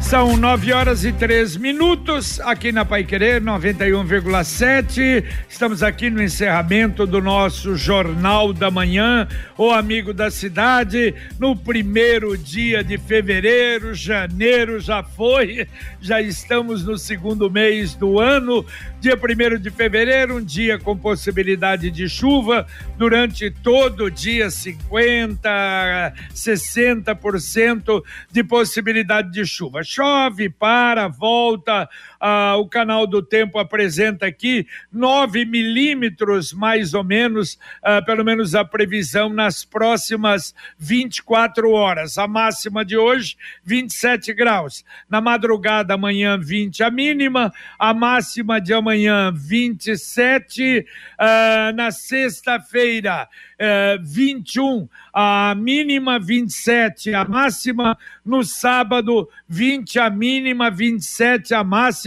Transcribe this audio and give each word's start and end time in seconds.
São 0.00 0.36
nove 0.36 0.72
horas 0.72 1.04
e 1.04 1.12
três 1.12 1.56
minutos 1.56 2.38
aqui 2.40 2.70
na 2.70 2.84
Pai 2.84 3.02
Querer 3.02 3.42
91,7. 3.42 5.24
Estamos 5.48 5.82
aqui 5.82 6.08
no 6.10 6.22
encerramento 6.22 7.04
do 7.04 7.20
nosso 7.20 7.74
Jornal 7.74 8.52
da 8.52 8.70
Manhã, 8.70 9.26
o 9.58 9.72
Amigo 9.72 10.14
da 10.14 10.30
Cidade, 10.30 11.12
no 11.40 11.56
primeiro 11.56 12.38
dia 12.38 12.84
de 12.84 12.96
fevereiro. 12.98 13.94
Janeiro 13.94 14.78
já 14.78 15.02
foi, 15.02 15.66
já 16.00 16.22
estamos 16.22 16.84
no 16.84 16.96
segundo 16.96 17.50
mês 17.50 17.94
do 17.94 18.20
ano. 18.20 18.64
Dia 19.00 19.16
primeiro 19.16 19.58
de 19.58 19.70
fevereiro, 19.70 20.36
um 20.36 20.44
dia 20.44 20.78
com 20.78 20.96
possibilidade 20.96 21.90
de 21.90 22.08
chuva 22.08 22.66
durante 22.96 23.50
todo 23.50 24.04
o 24.04 24.10
dia, 24.10 24.50
50, 24.50 26.12
60% 26.32 28.02
de 28.30 28.44
possibilidade 28.44 29.32
de 29.32 29.44
chuva 29.44 29.82
chove, 29.86 30.50
para, 30.50 31.08
volta. 31.08 31.88
Ah, 32.20 32.56
o 32.56 32.68
canal 32.68 33.06
do 33.06 33.22
tempo 33.22 33.58
apresenta 33.58 34.26
aqui 34.26 34.66
9 34.92 35.44
milímetros, 35.44 36.52
mais 36.52 36.94
ou 36.94 37.04
menos, 37.04 37.58
ah, 37.82 38.00
pelo 38.02 38.24
menos 38.24 38.54
a 38.54 38.64
previsão 38.64 39.28
nas 39.28 39.64
próximas 39.64 40.54
24 40.78 41.70
horas. 41.70 42.18
A 42.18 42.26
máxima 42.26 42.84
de 42.84 42.96
hoje, 42.96 43.36
27 43.64 44.32
graus. 44.32 44.84
Na 45.08 45.20
madrugada, 45.20 45.94
amanhã, 45.94 46.38
20 46.38 46.82
a 46.82 46.90
mínima. 46.90 47.52
A 47.78 47.92
máxima 47.92 48.60
de 48.60 48.72
amanhã, 48.72 49.32
27. 49.32 50.86
Ah, 51.18 51.72
na 51.74 51.90
sexta-feira, 51.90 53.28
eh, 53.58 53.98
21. 54.02 54.88
A 55.12 55.54
mínima, 55.54 56.18
27. 56.18 57.14
A 57.14 57.24
máxima 57.24 57.96
no 58.24 58.44
sábado, 58.44 59.28
20 59.48 59.98
a 59.98 60.10
mínima, 60.10 60.70
27 60.70 61.54
a 61.54 61.64
máxima, 61.64 62.05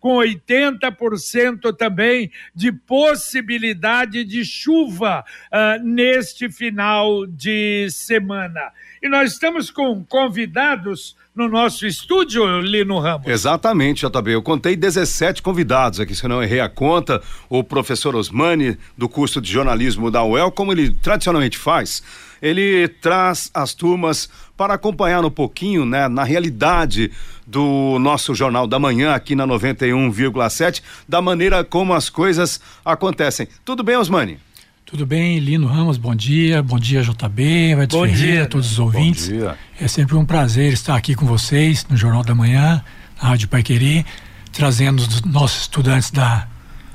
com 0.00 0.16
80% 0.16 1.76
também 1.76 2.30
de 2.54 2.72
possibilidade 2.72 4.24
de 4.24 4.44
chuva 4.44 5.24
uh, 5.52 5.82
neste 5.84 6.50
final 6.50 7.26
de 7.26 7.88
semana. 7.90 8.72
E 9.02 9.08
nós 9.08 9.32
estamos 9.32 9.70
com 9.70 10.04
convidados 10.04 11.16
no 11.36 11.48
nosso 11.48 11.86
estúdio, 11.86 12.60
Lino 12.60 12.98
Ramos. 12.98 13.26
Exatamente, 13.26 14.06
JB. 14.06 14.34
Eu 14.34 14.42
contei 14.42 14.74
17 14.74 15.42
convidados 15.42 16.00
aqui, 16.00 16.14
se 16.14 16.24
eu 16.24 16.30
não 16.30 16.42
errei 16.42 16.60
a 16.60 16.68
conta. 16.68 17.22
O 17.50 17.62
professor 17.62 18.16
Osmani, 18.16 18.78
do 18.96 19.06
curso 19.06 19.38
de 19.38 19.52
jornalismo 19.52 20.10
da 20.10 20.24
UEL, 20.24 20.50
como 20.50 20.72
ele 20.72 20.94
tradicionalmente 20.94 21.58
faz, 21.58 22.02
ele 22.40 22.88
traz 22.88 23.50
as 23.52 23.74
turmas 23.74 24.30
para 24.56 24.74
acompanhar 24.74 25.24
um 25.24 25.30
pouquinho, 25.30 25.84
né, 25.84 26.08
na 26.08 26.24
realidade 26.24 27.10
do 27.46 27.98
nosso 28.00 28.34
Jornal 28.34 28.66
da 28.66 28.78
Manhã 28.78 29.12
aqui 29.12 29.34
na 29.34 29.46
91,7, 29.46 30.82
da 31.08 31.20
maneira 31.20 31.62
como 31.62 31.92
as 31.92 32.08
coisas 32.08 32.60
acontecem. 32.84 33.46
Tudo 33.64 33.82
bem, 33.82 33.96
Osmani? 33.96 34.38
Tudo 34.84 35.04
bem, 35.04 35.40
Lino 35.40 35.66
Ramos, 35.66 35.96
bom 35.96 36.14
dia, 36.14 36.62
bom 36.62 36.78
dia 36.78 37.02
JB, 37.02 37.72
Edson 37.72 37.98
Bom 37.98 38.06
Ferreira, 38.06 38.36
dia. 38.36 38.46
todos 38.46 38.70
os 38.70 38.78
ouvintes. 38.78 39.28
Bom 39.28 39.34
dia. 39.34 39.58
É 39.80 39.88
sempre 39.88 40.14
um 40.16 40.24
prazer 40.24 40.72
estar 40.72 40.94
aqui 40.96 41.14
com 41.14 41.26
vocês 41.26 41.84
no 41.90 41.96
Jornal 41.96 42.22
da 42.22 42.34
Manhã, 42.34 42.82
na 43.20 43.28
Rádio 43.30 43.48
Pai 43.48 43.62
Querer, 43.62 44.04
trazendo 44.52 45.00
os 45.00 45.22
nossos 45.22 45.62
estudantes 45.62 46.10
da 46.12 46.46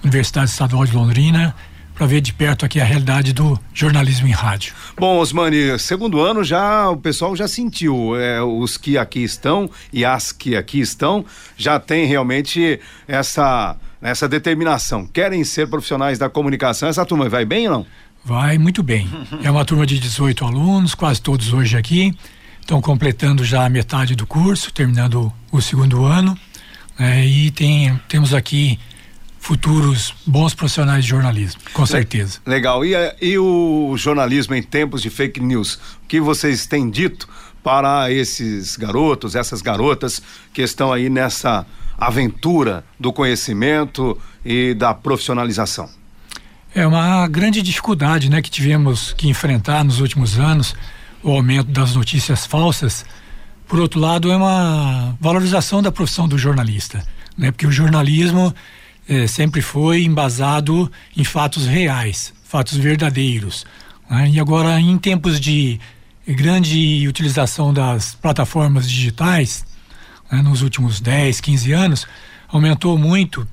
Universidade 0.03 0.49
Estadual 0.49 0.85
de 0.85 0.93
Londrina 0.93 1.53
para 1.95 2.05
ver 2.07 2.21
de 2.21 2.33
perto 2.33 2.65
aqui 2.65 2.79
a 2.79 2.83
realidade 2.83 3.33
do 3.33 3.59
jornalismo 3.73 4.27
em 4.27 4.31
rádio. 4.31 4.73
Bom, 4.97 5.17
Osmani, 5.17 5.77
segundo 5.79 6.19
ano 6.19 6.43
já 6.43 6.89
o 6.89 6.97
pessoal 6.97 7.35
já 7.35 7.47
sentiu, 7.47 8.15
é, 8.15 8.41
os 8.41 8.77
que 8.77 8.97
aqui 8.97 9.23
estão 9.23 9.69
e 9.93 10.03
as 10.03 10.31
que 10.31 10.55
aqui 10.55 10.79
estão 10.79 11.25
já 11.55 11.79
tem 11.79 12.05
realmente 12.05 12.79
essa 13.07 13.75
essa 14.01 14.27
determinação. 14.27 15.05
Querem 15.05 15.43
ser 15.43 15.67
profissionais 15.67 16.17
da 16.17 16.27
comunicação. 16.27 16.89
Essa 16.89 17.05
turma 17.05 17.29
vai 17.29 17.45
bem 17.45 17.67
ou 17.67 17.73
não? 17.73 17.85
Vai 18.25 18.57
muito 18.57 18.81
bem. 18.81 19.07
É 19.43 19.51
uma 19.51 19.63
turma 19.63 19.85
de 19.85 19.99
18 19.99 20.43
alunos, 20.45 20.95
quase 20.95 21.21
todos 21.21 21.53
hoje 21.53 21.77
aqui. 21.77 22.15
Estão 22.59 22.81
completando 22.81 23.43
já 23.43 23.65
a 23.65 23.69
metade 23.69 24.15
do 24.15 24.25
curso, 24.25 24.71
terminando 24.71 25.31
o 25.51 25.61
segundo 25.61 26.05
ano. 26.05 26.37
né, 26.97 27.25
e 27.25 27.51
tem, 27.51 27.99
temos 28.07 28.33
aqui 28.33 28.79
futuros 29.41 30.13
bons 30.25 30.53
profissionais 30.53 31.03
de 31.03 31.09
jornalismo, 31.09 31.59
com 31.73 31.83
certeza. 31.83 32.39
Legal. 32.45 32.85
E, 32.85 32.93
eh, 32.93 33.15
e 33.19 33.37
o 33.39 33.95
jornalismo 33.97 34.53
em 34.53 34.61
tempos 34.61 35.01
de 35.01 35.09
fake 35.09 35.41
news? 35.41 35.75
O 36.03 36.07
que 36.07 36.21
vocês 36.21 36.67
têm 36.67 36.89
dito 36.89 37.27
para 37.63 38.11
esses 38.11 38.77
garotos, 38.77 39.35
essas 39.35 39.61
garotas 39.63 40.21
que 40.53 40.61
estão 40.61 40.93
aí 40.93 41.09
nessa 41.09 41.65
aventura 41.97 42.85
do 42.99 43.11
conhecimento 43.11 44.15
e 44.45 44.75
da 44.75 44.93
profissionalização? 44.93 45.89
É 46.73 46.85
uma 46.85 47.27
grande 47.27 47.63
dificuldade, 47.63 48.29
né, 48.29 48.43
que 48.43 48.49
tivemos 48.49 49.11
que 49.13 49.27
enfrentar 49.27 49.83
nos 49.83 49.99
últimos 49.99 50.39
anos, 50.39 50.75
o 51.23 51.31
aumento 51.31 51.71
das 51.71 51.95
notícias 51.95 52.45
falsas. 52.45 53.03
Por 53.67 53.79
outro 53.79 53.99
lado, 53.99 54.31
é 54.31 54.35
uma 54.35 55.17
valorização 55.19 55.81
da 55.81 55.91
profissão 55.91 56.27
do 56.27 56.37
jornalista, 56.37 57.03
né, 57.35 57.51
porque 57.51 57.65
o 57.65 57.71
jornalismo 57.71 58.53
eh, 59.11 59.27
sempre 59.27 59.61
foi 59.61 60.05
embasado 60.05 60.89
em 61.17 61.25
fatos 61.25 61.67
reais, 61.67 62.33
fatos 62.45 62.77
verdadeiros. 62.77 63.65
né, 64.09 64.29
e 64.29 64.39
agora, 64.39 64.79
em 64.79 64.97
tempos 64.97 65.37
de 65.37 65.77
grande 66.25 67.05
utilização 67.05 67.73
das 67.73 68.15
plataformas 68.15 68.89
digitais, 68.89 69.65
né, 70.31 70.41
nos 70.41 70.61
últimos 70.61 71.01
10, 71.01 71.41
15 71.41 71.73
anos, 71.73 72.07
aumentou 72.47 72.97
muito 72.97 73.45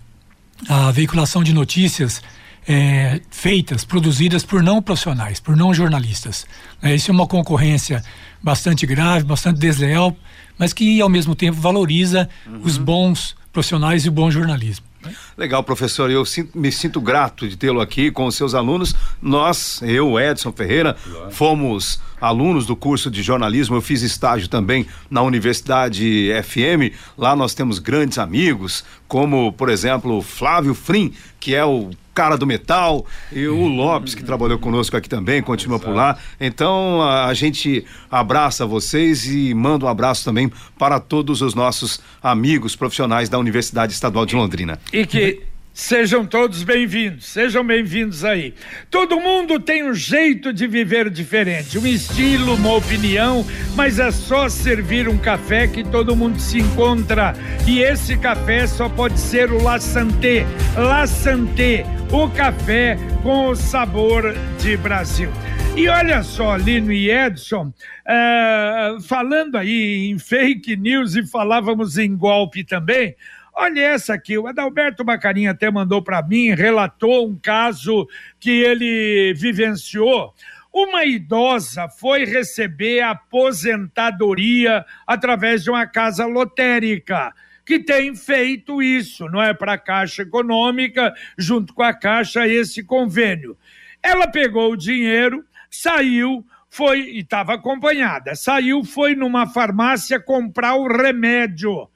a 0.68 0.92
veiculação 0.92 1.42
de 1.42 1.52
notícias 1.52 2.22
eh, 2.68 3.20
feitas, 3.28 3.84
produzidas 3.84 4.44
por 4.44 4.62
não 4.62 4.80
profissionais, 4.80 5.40
por 5.40 5.56
não 5.56 5.74
jornalistas. 5.74 6.46
Eh, 6.80 6.94
isso 6.94 7.10
é 7.10 7.12
uma 7.12 7.26
concorrência 7.26 8.04
bastante 8.40 8.86
grave, 8.86 9.24
bastante 9.24 9.58
desleal, 9.58 10.16
mas 10.56 10.72
que 10.72 11.00
ao 11.00 11.08
mesmo 11.08 11.34
tempo 11.34 11.60
valoriza 11.60 12.28
os 12.62 12.78
bons 12.78 13.34
profissionais 13.52 14.04
e 14.04 14.08
o 14.08 14.12
bom 14.12 14.30
jornalismo. 14.30 14.87
Legal, 15.36 15.62
professor. 15.62 16.10
Eu 16.10 16.24
sinto- 16.24 16.58
me 16.58 16.72
sinto 16.72 17.00
grato 17.00 17.48
de 17.48 17.56
tê-lo 17.56 17.80
aqui 17.80 18.10
com 18.10 18.26
os 18.26 18.34
seus 18.34 18.54
alunos. 18.54 18.94
Nós, 19.22 19.80
eu, 19.82 20.18
Edson 20.18 20.52
Ferreira, 20.52 20.96
fomos 21.30 22.00
alunos 22.20 22.66
do 22.66 22.74
curso 22.74 23.10
de 23.10 23.22
jornalismo. 23.22 23.76
Eu 23.76 23.80
fiz 23.80 24.02
estágio 24.02 24.48
também 24.48 24.86
na 25.08 25.22
Universidade 25.22 26.30
FM. 26.42 26.92
Lá 27.16 27.36
nós 27.36 27.54
temos 27.54 27.78
grandes 27.78 28.18
amigos, 28.18 28.84
como, 29.08 29.50
por 29.52 29.70
exemplo, 29.70 30.20
Flávio 30.20 30.74
Frim, 30.74 31.12
que 31.40 31.54
é 31.54 31.64
o 31.64 31.90
cara 32.14 32.36
do 32.36 32.46
metal, 32.46 33.06
e 33.32 33.46
o 33.46 33.66
Lopes, 33.66 34.14
que 34.14 34.24
trabalhou 34.24 34.58
conosco 34.58 34.96
aqui 34.96 35.08
também, 35.08 35.40
continua 35.40 35.78
por 35.78 35.94
lá. 35.94 36.18
Então, 36.40 37.00
a, 37.00 37.26
a 37.26 37.34
gente 37.34 37.86
abraça 38.10 38.66
vocês 38.66 39.24
e 39.24 39.54
manda 39.54 39.86
um 39.86 39.88
abraço 39.88 40.24
também 40.24 40.50
para 40.76 40.98
todos 40.98 41.42
os 41.42 41.54
nossos 41.54 42.00
amigos 42.22 42.74
profissionais 42.76 43.28
da 43.28 43.38
Universidade 43.38 43.92
Estadual 43.92 44.26
de 44.26 44.34
Londrina. 44.34 44.80
E 44.92 45.06
que 45.06 45.42
sejam 45.78 46.26
todos 46.26 46.64
bem-vindos, 46.64 47.26
sejam 47.26 47.64
bem-vindos 47.64 48.24
aí. 48.24 48.52
Todo 48.90 49.20
mundo 49.20 49.60
tem 49.60 49.88
um 49.88 49.94
jeito 49.94 50.52
de 50.52 50.66
viver 50.66 51.08
diferente, 51.08 51.78
um 51.78 51.86
estilo, 51.86 52.56
uma 52.56 52.74
opinião, 52.74 53.46
mas 53.76 54.00
é 54.00 54.10
só 54.10 54.48
servir 54.48 55.08
um 55.08 55.16
café 55.16 55.68
que 55.68 55.84
todo 55.84 56.16
mundo 56.16 56.40
se 56.40 56.58
encontra. 56.58 57.32
E 57.64 57.78
esse 57.78 58.16
café 58.16 58.66
só 58.66 58.88
pode 58.88 59.20
ser 59.20 59.52
o 59.52 59.62
La 59.62 59.78
Santé. 59.78 60.44
La 60.76 61.06
Santé, 61.06 61.86
o 62.10 62.28
café 62.28 62.98
com 63.22 63.50
o 63.50 63.54
sabor 63.54 64.34
de 64.58 64.76
Brasil. 64.76 65.30
E 65.76 65.86
olha 65.86 66.24
só, 66.24 66.56
Lino 66.56 66.90
e 66.90 67.08
Edson, 67.08 67.72
eh, 68.04 68.96
falando 69.06 69.56
aí 69.56 70.10
em 70.10 70.18
fake 70.18 70.76
news 70.76 71.14
e 71.14 71.24
falávamos 71.24 71.96
em 71.96 72.16
golpe 72.16 72.64
também. 72.64 73.14
Olha 73.60 73.80
essa 73.80 74.14
aqui, 74.14 74.38
o 74.38 74.46
Adalberto 74.46 75.02
Bacarinha 75.02 75.50
até 75.50 75.68
mandou 75.68 76.00
para 76.00 76.22
mim, 76.22 76.54
relatou 76.54 77.28
um 77.28 77.36
caso 77.36 78.06
que 78.38 78.50
ele 78.50 79.34
vivenciou. 79.34 80.32
Uma 80.72 81.04
idosa 81.04 81.88
foi 81.88 82.24
receber 82.24 83.00
aposentadoria 83.00 84.86
através 85.04 85.64
de 85.64 85.70
uma 85.70 85.88
casa 85.88 86.24
lotérica 86.24 87.34
que 87.66 87.80
tem 87.80 88.14
feito 88.14 88.80
isso, 88.80 89.26
não 89.26 89.42
é 89.42 89.52
para 89.52 89.72
a 89.72 89.78
Caixa 89.78 90.22
Econômica, 90.22 91.12
junto 91.36 91.74
com 91.74 91.82
a 91.82 91.92
Caixa, 91.92 92.46
esse 92.46 92.84
convênio. 92.84 93.58
Ela 94.00 94.28
pegou 94.28 94.70
o 94.70 94.76
dinheiro, 94.76 95.44
saiu, 95.68 96.46
foi 96.70 97.00
e 97.00 97.18
estava 97.22 97.54
acompanhada. 97.54 98.36
Saiu, 98.36 98.84
foi 98.84 99.16
numa 99.16 99.48
farmácia 99.48 100.20
comprar 100.20 100.76
o 100.76 100.86
remédio. 100.86 101.88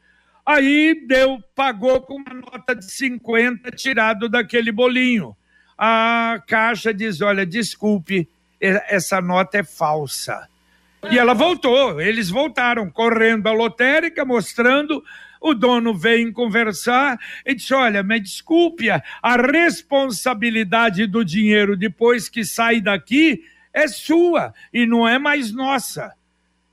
Aí 0.45 1.07
deu, 1.07 1.39
pagou 1.55 2.01
com 2.01 2.17
uma 2.17 2.35
nota 2.35 2.75
de 2.75 2.91
50 2.91 3.71
tirado 3.71 4.29
daquele 4.29 4.73
bolinho. 4.73 5.37
A 5.79 6.43
caixa 6.47 6.93
diz: 6.93 7.21
olha, 7.21 7.47
desculpe, 7.47 8.29
essa 8.61 9.21
nota 9.21 9.59
é 9.59 9.63
falsa. 9.63 10.49
E 11.11 11.19
ela 11.19 11.35
voltou, 11.35 12.01
eles 12.01 12.31
voltaram 12.31 12.89
correndo 12.91 13.49
à 13.49 13.53
lotérica, 13.53 14.25
mostrando. 14.25 15.03
O 15.41 15.55
dono 15.55 15.93
veio 15.93 16.33
conversar 16.33 17.19
e 17.45 17.55
disse: 17.55 17.75
Olha, 17.75 18.03
me 18.03 18.21
desculpe, 18.21 18.89
a 18.91 19.03
responsabilidade 19.37 21.07
do 21.09 21.25
dinheiro 21.25 21.77
depois 21.77 22.29
que 22.29 22.45
sai 22.45 22.81
daqui 22.81 23.43
é 23.73 23.89
sua 23.89 24.55
e 24.73 24.87
não 24.87 25.09
é 25.09 25.19
mais 25.19 25.53
nossa. 25.53 26.13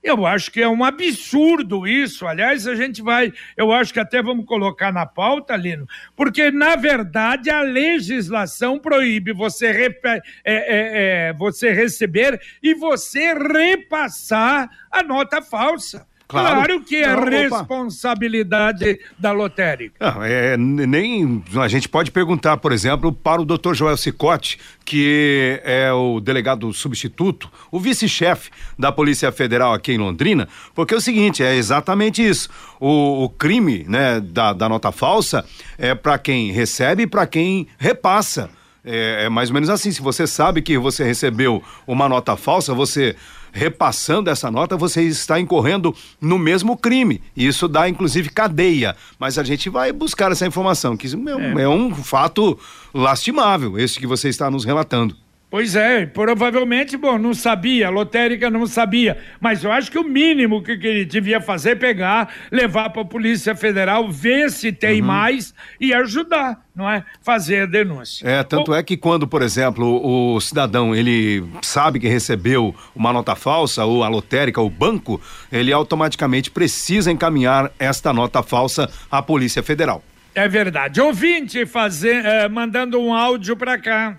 Eu 0.02 0.24
acho 0.24 0.50
que 0.50 0.62
é 0.62 0.68
um 0.68 0.82
absurdo 0.82 1.86
isso. 1.86 2.26
Aliás, 2.26 2.66
a 2.66 2.74
gente 2.74 3.02
vai, 3.02 3.32
eu 3.56 3.70
acho 3.70 3.92
que 3.92 4.00
até 4.00 4.22
vamos 4.22 4.46
colocar 4.46 4.90
na 4.92 5.04
pauta, 5.04 5.54
Lino, 5.56 5.86
porque, 6.16 6.50
na 6.50 6.74
verdade, 6.74 7.50
a 7.50 7.60
legislação 7.60 8.78
proíbe 8.78 9.32
você, 9.32 9.66
é, 9.66 10.12
é, 10.12 10.22
é, 10.44 11.32
você 11.34 11.72
receber 11.72 12.40
e 12.62 12.74
você 12.74 13.34
repassar 13.34 14.70
a 14.90 15.02
nota 15.02 15.42
falsa. 15.42 16.09
Claro, 16.30 16.54
claro 16.54 16.80
que 16.84 16.94
é 16.94 17.08
Não, 17.08 17.24
responsabilidade 17.24 18.88
opa. 18.88 19.02
da 19.18 19.32
lotérica. 19.32 19.96
Não, 19.98 20.22
é, 20.22 20.56
nem 20.56 21.42
a 21.60 21.66
gente 21.66 21.88
pode 21.88 22.12
perguntar, 22.12 22.56
por 22.58 22.70
exemplo, 22.70 23.12
para 23.12 23.42
o 23.42 23.44
doutor 23.44 23.74
Joel 23.74 23.96
Cicotti, 23.96 24.56
que 24.84 25.60
é 25.64 25.92
o 25.92 26.20
delegado 26.20 26.72
substituto, 26.72 27.50
o 27.68 27.80
vice-chefe 27.80 28.50
da 28.78 28.92
Polícia 28.92 29.32
Federal 29.32 29.74
aqui 29.74 29.90
em 29.90 29.98
Londrina, 29.98 30.48
porque 30.72 30.94
é 30.94 30.96
o 30.96 31.00
seguinte, 31.00 31.42
é 31.42 31.56
exatamente 31.56 32.24
isso. 32.24 32.48
O, 32.78 33.24
o 33.24 33.28
crime 33.28 33.84
né, 33.88 34.20
da, 34.20 34.52
da 34.52 34.68
nota 34.68 34.92
falsa 34.92 35.44
é 35.76 35.96
para 35.96 36.16
quem 36.16 36.52
recebe 36.52 37.02
e 37.02 37.06
para 37.08 37.26
quem 37.26 37.66
repassa. 37.76 38.50
É, 38.84 39.24
é, 39.24 39.28
mais 39.28 39.50
ou 39.50 39.54
menos 39.54 39.68
assim. 39.68 39.90
Se 39.90 40.00
você 40.00 40.26
sabe 40.26 40.62
que 40.62 40.78
você 40.78 41.04
recebeu 41.04 41.62
uma 41.86 42.08
nota 42.08 42.36
falsa, 42.36 42.72
você 42.72 43.14
repassando 43.52 44.30
essa 44.30 44.50
nota, 44.50 44.76
você 44.76 45.02
está 45.02 45.38
incorrendo 45.40 45.94
no 46.20 46.38
mesmo 46.38 46.76
crime. 46.76 47.20
Isso 47.36 47.68
dá, 47.68 47.88
inclusive, 47.88 48.30
cadeia. 48.30 48.96
Mas 49.18 49.38
a 49.38 49.42
gente 49.42 49.68
vai 49.68 49.92
buscar 49.92 50.32
essa 50.32 50.46
informação, 50.46 50.96
que 50.96 51.06
é, 51.06 51.60
é. 51.60 51.62
é 51.62 51.68
um 51.68 51.94
fato 51.94 52.58
lastimável, 52.92 53.78
esse 53.78 53.98
que 53.98 54.06
você 54.06 54.28
está 54.28 54.50
nos 54.50 54.64
relatando. 54.64 55.16
Pois 55.50 55.74
é, 55.74 56.06
provavelmente, 56.06 56.96
bom, 56.96 57.18
não 57.18 57.34
sabia, 57.34 57.88
a 57.88 57.90
lotérica 57.90 58.48
não 58.48 58.68
sabia, 58.68 59.18
mas 59.40 59.64
eu 59.64 59.72
acho 59.72 59.90
que 59.90 59.98
o 59.98 60.04
mínimo 60.04 60.62
que, 60.62 60.76
que 60.76 60.86
ele 60.86 61.04
devia 61.04 61.40
fazer 61.40 61.70
é 61.70 61.74
pegar, 61.74 62.32
levar 62.52 62.90
para 62.90 63.02
a 63.02 63.04
Polícia 63.04 63.56
Federal, 63.56 64.08
ver 64.08 64.52
se 64.52 64.70
tem 64.70 65.00
uhum. 65.00 65.08
mais 65.08 65.52
e 65.80 65.92
ajudar, 65.92 66.64
não 66.72 66.88
é? 66.88 67.04
Fazer 67.20 67.62
a 67.62 67.66
denúncia. 67.66 68.24
É, 68.24 68.44
tanto 68.44 68.70
o... 68.70 68.74
é 68.76 68.82
que 68.84 68.96
quando, 68.96 69.26
por 69.26 69.42
exemplo, 69.42 70.00
o 70.04 70.40
cidadão, 70.40 70.94
ele 70.94 71.44
sabe 71.62 71.98
que 71.98 72.06
recebeu 72.06 72.72
uma 72.94 73.12
nota 73.12 73.34
falsa, 73.34 73.84
ou 73.84 74.04
a 74.04 74.08
lotérica, 74.08 74.60
o 74.60 74.70
banco, 74.70 75.20
ele 75.50 75.72
automaticamente 75.72 76.48
precisa 76.48 77.10
encaminhar 77.10 77.72
esta 77.76 78.12
nota 78.12 78.40
falsa 78.40 78.88
à 79.10 79.20
Polícia 79.20 79.64
Federal. 79.64 80.00
É 80.32 80.46
verdade. 80.46 81.00
Ouvinte 81.00 81.66
fazer, 81.66 82.24
eh, 82.24 82.48
mandando 82.48 83.00
um 83.00 83.12
áudio 83.12 83.56
para 83.56 83.76
cá. 83.76 84.16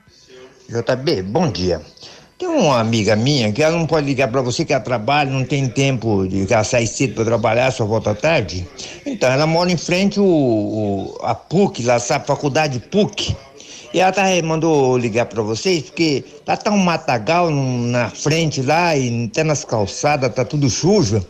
JB, 0.72 1.24
bom 1.24 1.52
dia. 1.52 1.82
Tem 2.38 2.48
uma 2.48 2.80
amiga 2.80 3.14
minha 3.14 3.52
que 3.52 3.62
ela 3.62 3.78
não 3.78 3.86
pode 3.86 4.08
ligar 4.08 4.30
para 4.30 4.42
você 4.42 4.64
que 4.64 4.72
ela 4.72 4.82
trabalha, 4.82 5.30
não 5.30 5.44
tem 5.44 5.68
tempo 5.68 6.26
de 6.26 6.52
ela 6.52 6.64
sair 6.64 6.88
cedo 6.88 7.14
para 7.14 7.26
trabalhar, 7.26 7.72
só 7.72 7.86
volta 7.86 8.16
tarde. 8.16 8.66
Então, 9.06 9.30
ela 9.30 9.46
mora 9.46 9.70
em 9.70 9.76
frente 9.76 10.18
o, 10.20 10.26
o 10.26 11.18
a 11.24 11.36
PUC, 11.36 11.84
lá 11.84 12.00
sabe, 12.00 12.26
faculdade 12.26 12.80
PUC. 12.80 13.36
E 13.94 14.00
ela 14.00 14.14
tá, 14.14 14.24
mandou 14.46 14.98
ligar 14.98 15.26
para 15.26 15.44
vocês, 15.44 15.84
porque 15.84 16.24
tá 16.46 16.72
um 16.72 16.78
matagal 16.78 17.50
na 17.52 18.10
frente 18.10 18.62
lá, 18.62 18.96
e 18.96 19.26
até 19.26 19.44
nas 19.44 19.66
calçadas, 19.66 20.34
tá 20.34 20.46
tudo 20.46 20.70
sujo. 20.70 21.24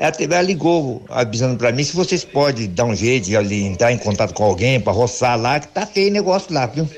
Ela, 0.00 0.12
ela 0.18 0.42
ligou 0.42 1.02
avisando 1.10 1.58
para 1.58 1.70
mim 1.70 1.84
se 1.84 1.94
vocês 1.94 2.24
podem 2.24 2.66
dar 2.70 2.86
um 2.86 2.96
jeito 2.96 3.26
de 3.26 3.36
ali, 3.36 3.62
entrar 3.62 3.92
em 3.92 3.98
contato 3.98 4.32
com 4.32 4.44
alguém 4.44 4.80
para 4.80 4.92
roçar 4.92 5.38
lá, 5.38 5.60
que 5.60 5.68
tá 5.68 5.86
feio 5.86 6.08
o 6.08 6.12
negócio 6.12 6.52
lá, 6.52 6.64
viu? 6.64 6.88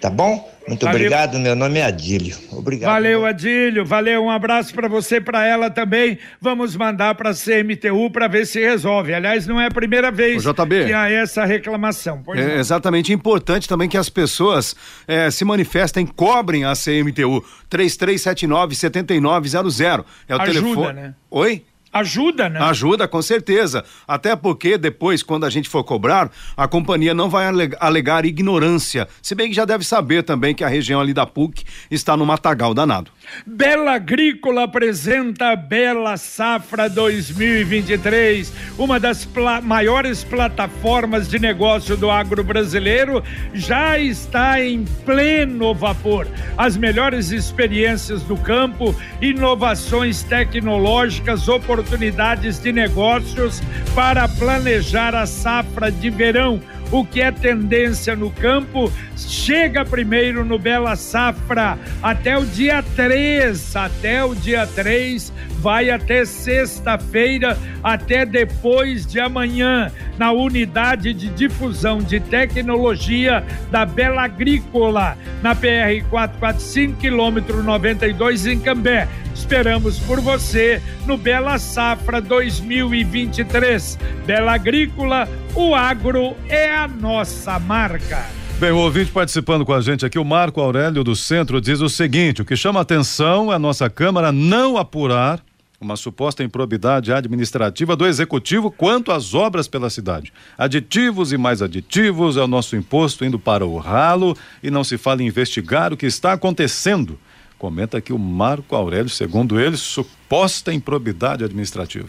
Tá 0.00 0.10
bom? 0.10 0.49
Muito 0.68 0.84
valeu. 0.84 1.00
obrigado, 1.00 1.38
meu 1.38 1.56
nome 1.56 1.78
é 1.78 1.84
Adílio. 1.84 2.36
Obrigado. 2.52 2.92
Valeu, 2.92 3.26
Adílio. 3.26 3.84
Valeu, 3.84 4.24
um 4.24 4.30
abraço 4.30 4.72
para 4.72 4.88
você, 4.88 5.20
para 5.20 5.46
ela 5.46 5.70
também. 5.70 6.18
Vamos 6.40 6.76
mandar 6.76 7.14
para 7.14 7.30
a 7.30 7.34
CMTU 7.34 8.10
para 8.10 8.28
ver 8.28 8.46
se 8.46 8.60
resolve. 8.60 9.12
Aliás, 9.12 9.46
não 9.46 9.60
é 9.60 9.66
a 9.66 9.70
primeira 9.70 10.10
vez 10.10 10.44
que 10.44 10.92
há 10.92 11.10
essa 11.10 11.44
reclamação. 11.44 12.22
Pois 12.24 12.38
é 12.38 12.58
exatamente 12.58 13.12
importante 13.12 13.68
também 13.68 13.88
que 13.88 13.96
as 13.96 14.08
pessoas 14.08 14.76
é, 15.08 15.30
se 15.30 15.44
manifestem, 15.44 16.06
cobrem 16.06 16.64
a 16.64 16.72
CMTU 16.74 17.44
3379 17.68 18.74
7900. 18.74 20.06
É 20.28 20.36
o 20.36 20.40
Ajuda, 20.40 20.60
telefone. 20.60 21.00
Né? 21.00 21.14
Oi? 21.30 21.62
Ajuda, 21.92 22.48
né? 22.48 22.60
Ajuda, 22.60 23.08
com 23.08 23.20
certeza. 23.20 23.84
Até 24.06 24.36
porque 24.36 24.78
depois, 24.78 25.22
quando 25.22 25.44
a 25.44 25.50
gente 25.50 25.68
for 25.68 25.82
cobrar, 25.82 26.30
a 26.56 26.68
companhia 26.68 27.12
não 27.12 27.28
vai 27.28 27.46
alegar 27.80 28.24
ignorância. 28.24 29.08
Se 29.20 29.34
bem 29.34 29.48
que 29.48 29.54
já 29.54 29.64
deve 29.64 29.84
saber 29.84 30.22
também 30.22 30.54
que 30.54 30.62
a 30.62 30.68
região 30.68 31.00
ali 31.00 31.12
da 31.12 31.26
PUC 31.26 31.64
está 31.90 32.16
no 32.16 32.24
matagal 32.24 32.72
danado. 32.74 33.10
Bela 33.46 33.92
Agrícola 33.92 34.64
apresenta 34.64 35.56
Bela 35.56 36.16
Safra 36.16 36.88
2023, 36.88 38.52
uma 38.78 39.00
das 39.00 39.24
pla 39.24 39.60
maiores 39.60 40.24
plataformas 40.24 41.28
de 41.28 41.38
negócio 41.38 41.96
do 41.96 42.10
agro 42.10 42.42
brasileiro, 42.44 43.22
já 43.52 43.98
está 43.98 44.62
em 44.62 44.84
pleno 45.04 45.74
vapor. 45.74 46.26
As 46.56 46.76
melhores 46.76 47.30
experiências 47.30 48.22
do 48.22 48.36
campo, 48.36 48.94
inovações 49.20 50.22
tecnológicas, 50.22 51.48
oportunidades 51.48 52.60
de 52.60 52.72
negócios 52.72 53.62
para 53.94 54.28
planejar 54.28 55.14
a 55.14 55.26
safra 55.26 55.90
de 55.90 56.10
verão 56.10 56.60
o 56.90 57.04
que 57.04 57.20
é 57.20 57.30
tendência 57.30 58.16
no 58.16 58.30
campo, 58.30 58.92
chega 59.16 59.84
primeiro 59.84 60.44
no 60.44 60.58
Bela 60.58 60.96
Safra. 60.96 61.78
Até 62.02 62.36
o 62.36 62.44
dia 62.44 62.82
3, 62.96 63.76
até 63.76 64.24
o 64.24 64.34
dia 64.34 64.66
3, 64.66 65.32
vai 65.58 65.90
até 65.90 66.24
sexta-feira, 66.24 67.56
até 67.82 68.26
depois 68.26 69.06
de 69.06 69.20
amanhã, 69.20 69.90
na 70.20 70.32
unidade 70.32 71.14
de 71.14 71.30
difusão 71.30 71.96
de 71.96 72.20
tecnologia 72.20 73.42
da 73.70 73.86
Bela 73.86 74.24
Agrícola, 74.24 75.16
na 75.40 75.54
PR 75.54 76.04
445, 76.10 77.00
quilômetro 77.00 77.62
92 77.62 78.44
em 78.44 78.60
Cambé. 78.60 79.08
Esperamos 79.34 79.98
por 80.00 80.20
você 80.20 80.82
no 81.06 81.16
Bela 81.16 81.58
Safra 81.58 82.20
2023. 82.20 83.98
Bela 84.26 84.52
Agrícola, 84.52 85.26
o 85.54 85.74
agro 85.74 86.36
é 86.50 86.70
a 86.76 86.86
nossa 86.86 87.58
marca. 87.58 88.26
Bem, 88.58 88.72
o 88.72 88.76
ouvinte 88.76 89.10
participando 89.10 89.64
com 89.64 89.72
a 89.72 89.80
gente 89.80 90.04
aqui, 90.04 90.18
o 90.18 90.24
Marco 90.24 90.60
Aurélio 90.60 91.02
do 91.02 91.16
Centro, 91.16 91.62
diz 91.62 91.80
o 91.80 91.88
seguinte: 91.88 92.42
o 92.42 92.44
que 92.44 92.56
chama 92.56 92.78
atenção 92.78 93.50
é 93.50 93.56
a 93.56 93.58
nossa 93.58 93.88
Câmara 93.88 94.30
não 94.30 94.76
apurar 94.76 95.40
uma 95.80 95.96
suposta 95.96 96.44
improbidade 96.44 97.10
administrativa 97.10 97.96
do 97.96 98.06
executivo 98.06 98.70
quanto 98.70 99.10
às 99.10 99.32
obras 99.32 99.66
pela 99.66 99.88
cidade. 99.88 100.30
Aditivos 100.58 101.32
e 101.32 101.38
mais 101.38 101.62
aditivos 101.62 102.36
é 102.36 102.42
o 102.42 102.46
nosso 102.46 102.76
imposto 102.76 103.24
indo 103.24 103.38
para 103.38 103.64
o 103.64 103.78
ralo 103.78 104.36
e 104.62 104.70
não 104.70 104.84
se 104.84 104.98
fala 104.98 105.22
em 105.22 105.26
investigar 105.26 105.90
o 105.90 105.96
que 105.96 106.04
está 106.04 106.34
acontecendo. 106.34 107.18
Comenta 107.58 107.96
aqui 107.96 108.12
o 108.12 108.18
Marco 108.18 108.76
Aurélio, 108.76 109.08
segundo 109.08 109.58
ele, 109.58 109.76
suposta 109.76 110.72
improbidade 110.72 111.44
administrativa. 111.44 112.08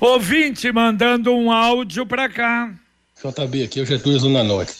Ouvinte 0.00 0.72
mandando 0.72 1.34
um 1.34 1.52
áudio 1.52 2.06
para 2.06 2.28
cá. 2.30 2.72
JB, 3.22 3.64
aqui 3.64 3.80
é 3.80 3.82
o 3.82 3.86
Getúlio 3.86 4.18
Zona 4.18 4.42
Norte. 4.42 4.72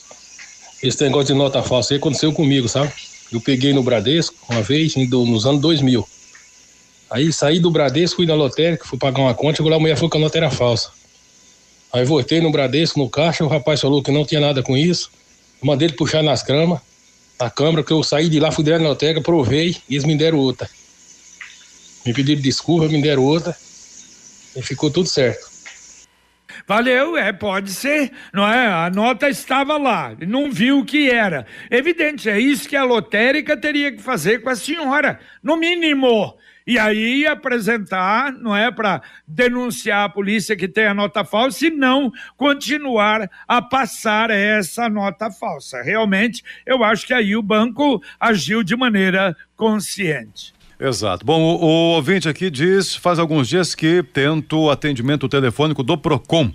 Esse 0.82 1.02
negócio 1.04 1.34
de 1.34 1.34
nota 1.34 1.62
falsa 1.62 1.92
aí 1.92 1.98
aconteceu 1.98 2.32
comigo, 2.32 2.68
sabe? 2.68 2.90
Eu 3.30 3.40
peguei 3.40 3.72
no 3.74 3.82
Bradesco 3.82 4.36
uma 4.48 4.62
vez, 4.62 4.94
nos 4.96 5.46
anos 5.46 5.60
2000. 5.60 6.13
Aí 7.10 7.32
saí 7.32 7.60
do 7.60 7.70
Bradesco, 7.70 8.16
fui 8.16 8.26
na 8.26 8.34
lotérica, 8.34 8.84
fui 8.84 8.98
pagar 8.98 9.20
uma 9.20 9.34
conta, 9.34 9.56
chegou 9.56 9.70
lá 9.70 9.76
a 9.76 9.80
mulher 9.80 9.96
falou 9.96 10.10
que 10.10 10.16
a 10.16 10.20
nota 10.20 10.38
era 10.38 10.50
falsa. 10.50 10.90
Aí 11.92 12.04
voltei 12.04 12.40
no 12.40 12.50
Bradesco, 12.50 12.98
no 12.98 13.08
caixa, 13.08 13.44
o 13.44 13.48
rapaz 13.48 13.80
falou 13.80 14.02
que 14.02 14.10
não 14.10 14.24
tinha 14.24 14.40
nada 14.40 14.62
com 14.62 14.76
isso. 14.76 15.10
mandei 15.62 15.88
ele 15.88 15.96
puxar 15.96 16.22
nas 16.22 16.42
camas, 16.42 16.80
na 17.40 17.48
câmara, 17.50 17.84
que 17.84 17.92
eu 17.92 18.02
saí 18.02 18.28
de 18.28 18.40
lá, 18.40 18.50
fui 18.50 18.64
direto 18.64 18.82
na 18.82 18.88
lotérica, 18.88 19.20
provei 19.20 19.76
e 19.88 19.94
eles 19.94 20.04
me 20.04 20.16
deram 20.16 20.38
outra. 20.38 20.68
Me 22.04 22.12
pediram 22.12 22.42
desculpa, 22.42 22.88
me 22.88 23.00
deram 23.00 23.22
outra. 23.22 23.56
E 24.56 24.62
ficou 24.62 24.90
tudo 24.90 25.08
certo. 25.08 25.54
Valeu, 26.66 27.16
é, 27.16 27.32
pode 27.32 27.72
ser, 27.72 28.12
não 28.32 28.46
é? 28.46 28.66
A 28.66 28.90
nota 28.90 29.28
estava 29.28 29.76
lá, 29.76 30.16
não 30.26 30.50
viu 30.50 30.80
o 30.80 30.84
que 30.84 31.10
era. 31.10 31.46
Evidente, 31.70 32.28
é 32.30 32.38
isso 32.38 32.68
que 32.68 32.76
a 32.76 32.84
lotérica 32.84 33.56
teria 33.56 33.92
que 33.92 34.00
fazer 34.00 34.40
com 34.40 34.50
a 34.50 34.56
senhora, 34.56 35.18
no 35.42 35.56
mínimo. 35.56 36.34
E 36.66 36.78
aí 36.78 37.26
apresentar, 37.26 38.32
não 38.32 38.56
é, 38.56 38.70
para 38.70 39.02
denunciar 39.28 40.06
a 40.06 40.08
polícia 40.08 40.56
que 40.56 40.66
tem 40.66 40.86
a 40.86 40.94
nota 40.94 41.22
falsa 41.22 41.66
e 41.66 41.70
não 41.70 42.10
continuar 42.36 43.30
a 43.46 43.60
passar 43.60 44.30
essa 44.30 44.88
nota 44.88 45.30
falsa. 45.30 45.82
Realmente, 45.82 46.42
eu 46.64 46.82
acho 46.82 47.06
que 47.06 47.12
aí 47.12 47.36
o 47.36 47.42
banco 47.42 48.02
agiu 48.18 48.62
de 48.62 48.74
maneira 48.74 49.36
consciente. 49.56 50.54
Exato. 50.80 51.24
Bom, 51.24 51.40
o, 51.40 51.64
o 51.64 51.68
ouvinte 51.96 52.28
aqui 52.28 52.50
diz, 52.50 52.96
faz 52.96 53.18
alguns 53.18 53.46
dias 53.46 53.74
que 53.74 54.02
tento 54.02 54.58
o 54.58 54.70
atendimento 54.70 55.28
telefônico 55.28 55.82
do 55.82 55.98
Procon. 55.98 56.50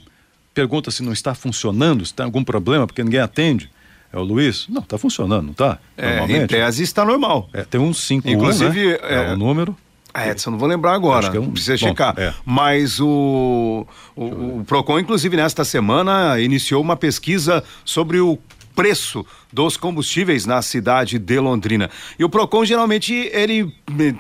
Pergunta 0.54 0.90
se 0.90 1.04
não 1.04 1.14
está 1.14 1.36
funcionando, 1.36 2.04
se 2.06 2.14
tem 2.14 2.26
algum 2.26 2.44
problema, 2.44 2.88
porque 2.88 3.04
ninguém 3.04 3.20
atende. 3.20 3.70
É 4.12 4.18
o 4.18 4.24
Luiz? 4.24 4.68
Não, 4.68 4.82
está 4.82 4.98
funcionando, 4.98 5.44
não 5.44 5.52
está? 5.52 5.78
É, 5.96 6.26
em 6.26 6.48
tese 6.48 6.82
está 6.82 7.06
normal. 7.06 7.48
É, 7.54 7.64
tem 7.64 7.80
um 7.80 7.94
5 7.94 8.28
Inclusive, 8.28 8.88
né? 8.88 9.00
é, 9.04 9.16
é 9.16 9.34
o 9.34 9.38
número. 9.38 9.78
Ah, 10.20 10.28
Edson, 10.28 10.52
não 10.52 10.58
vou 10.58 10.68
lembrar 10.68 10.94
agora, 10.94 11.28
é 11.28 11.40
um... 11.40 11.52
precisa 11.52 11.74
Bom, 11.74 11.88
checar. 11.88 12.14
É. 12.18 12.34
Mas 12.46 13.00
o, 13.00 13.88
o, 14.16 14.26
o 14.60 14.66
PROCON, 14.68 15.00
inclusive, 15.00 15.38
nesta 15.38 15.64
semana, 15.64 16.40
iniciou 16.40 16.82
uma 16.82 16.98
pesquisa 16.98 17.64
sobre 17.86 18.20
o 18.20 18.38
preço 18.80 19.26
dos 19.52 19.76
combustíveis 19.76 20.46
na 20.46 20.62
cidade 20.62 21.20
de 21.20 21.38
Londrina. 21.38 21.90
E 22.18 22.24
o 22.24 22.30
Procon 22.30 22.64
geralmente 22.64 23.14
ele 23.34 23.74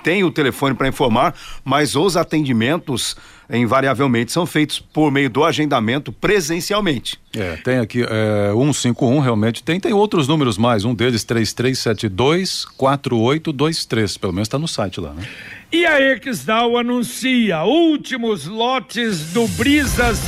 tem 0.03 0.25
o 0.25 0.31
telefone 0.31 0.75
para 0.75 0.89
informar, 0.89 1.33
mas 1.63 1.95
os 1.95 2.17
atendimentos 2.17 3.15
invariavelmente 3.49 4.33
são 4.33 4.45
feitos 4.45 4.77
por 4.77 5.11
meio 5.11 5.29
do 5.29 5.45
agendamento 5.45 6.11
presencialmente. 6.11 7.17
É, 7.33 7.55
tem 7.55 7.77
aqui 7.77 8.03
é, 8.03 8.51
151 8.51 9.19
realmente 9.19 9.63
tem, 9.63 9.79
tem 9.79 9.93
outros 9.93 10.27
números 10.27 10.57
mais, 10.57 10.83
um 10.83 10.93
deles 10.93 11.23
3372 11.23 12.65
4823, 12.65 14.17
pelo 14.17 14.33
menos 14.33 14.47
está 14.47 14.59
no 14.59 14.67
site 14.67 14.99
lá, 14.99 15.13
né? 15.13 15.23
E 15.71 15.85
a 15.85 16.01
Exdal 16.01 16.79
anuncia 16.79 17.63
últimos 17.63 18.47
lotes 18.47 19.31
do 19.33 19.47
Brisas 19.49 20.19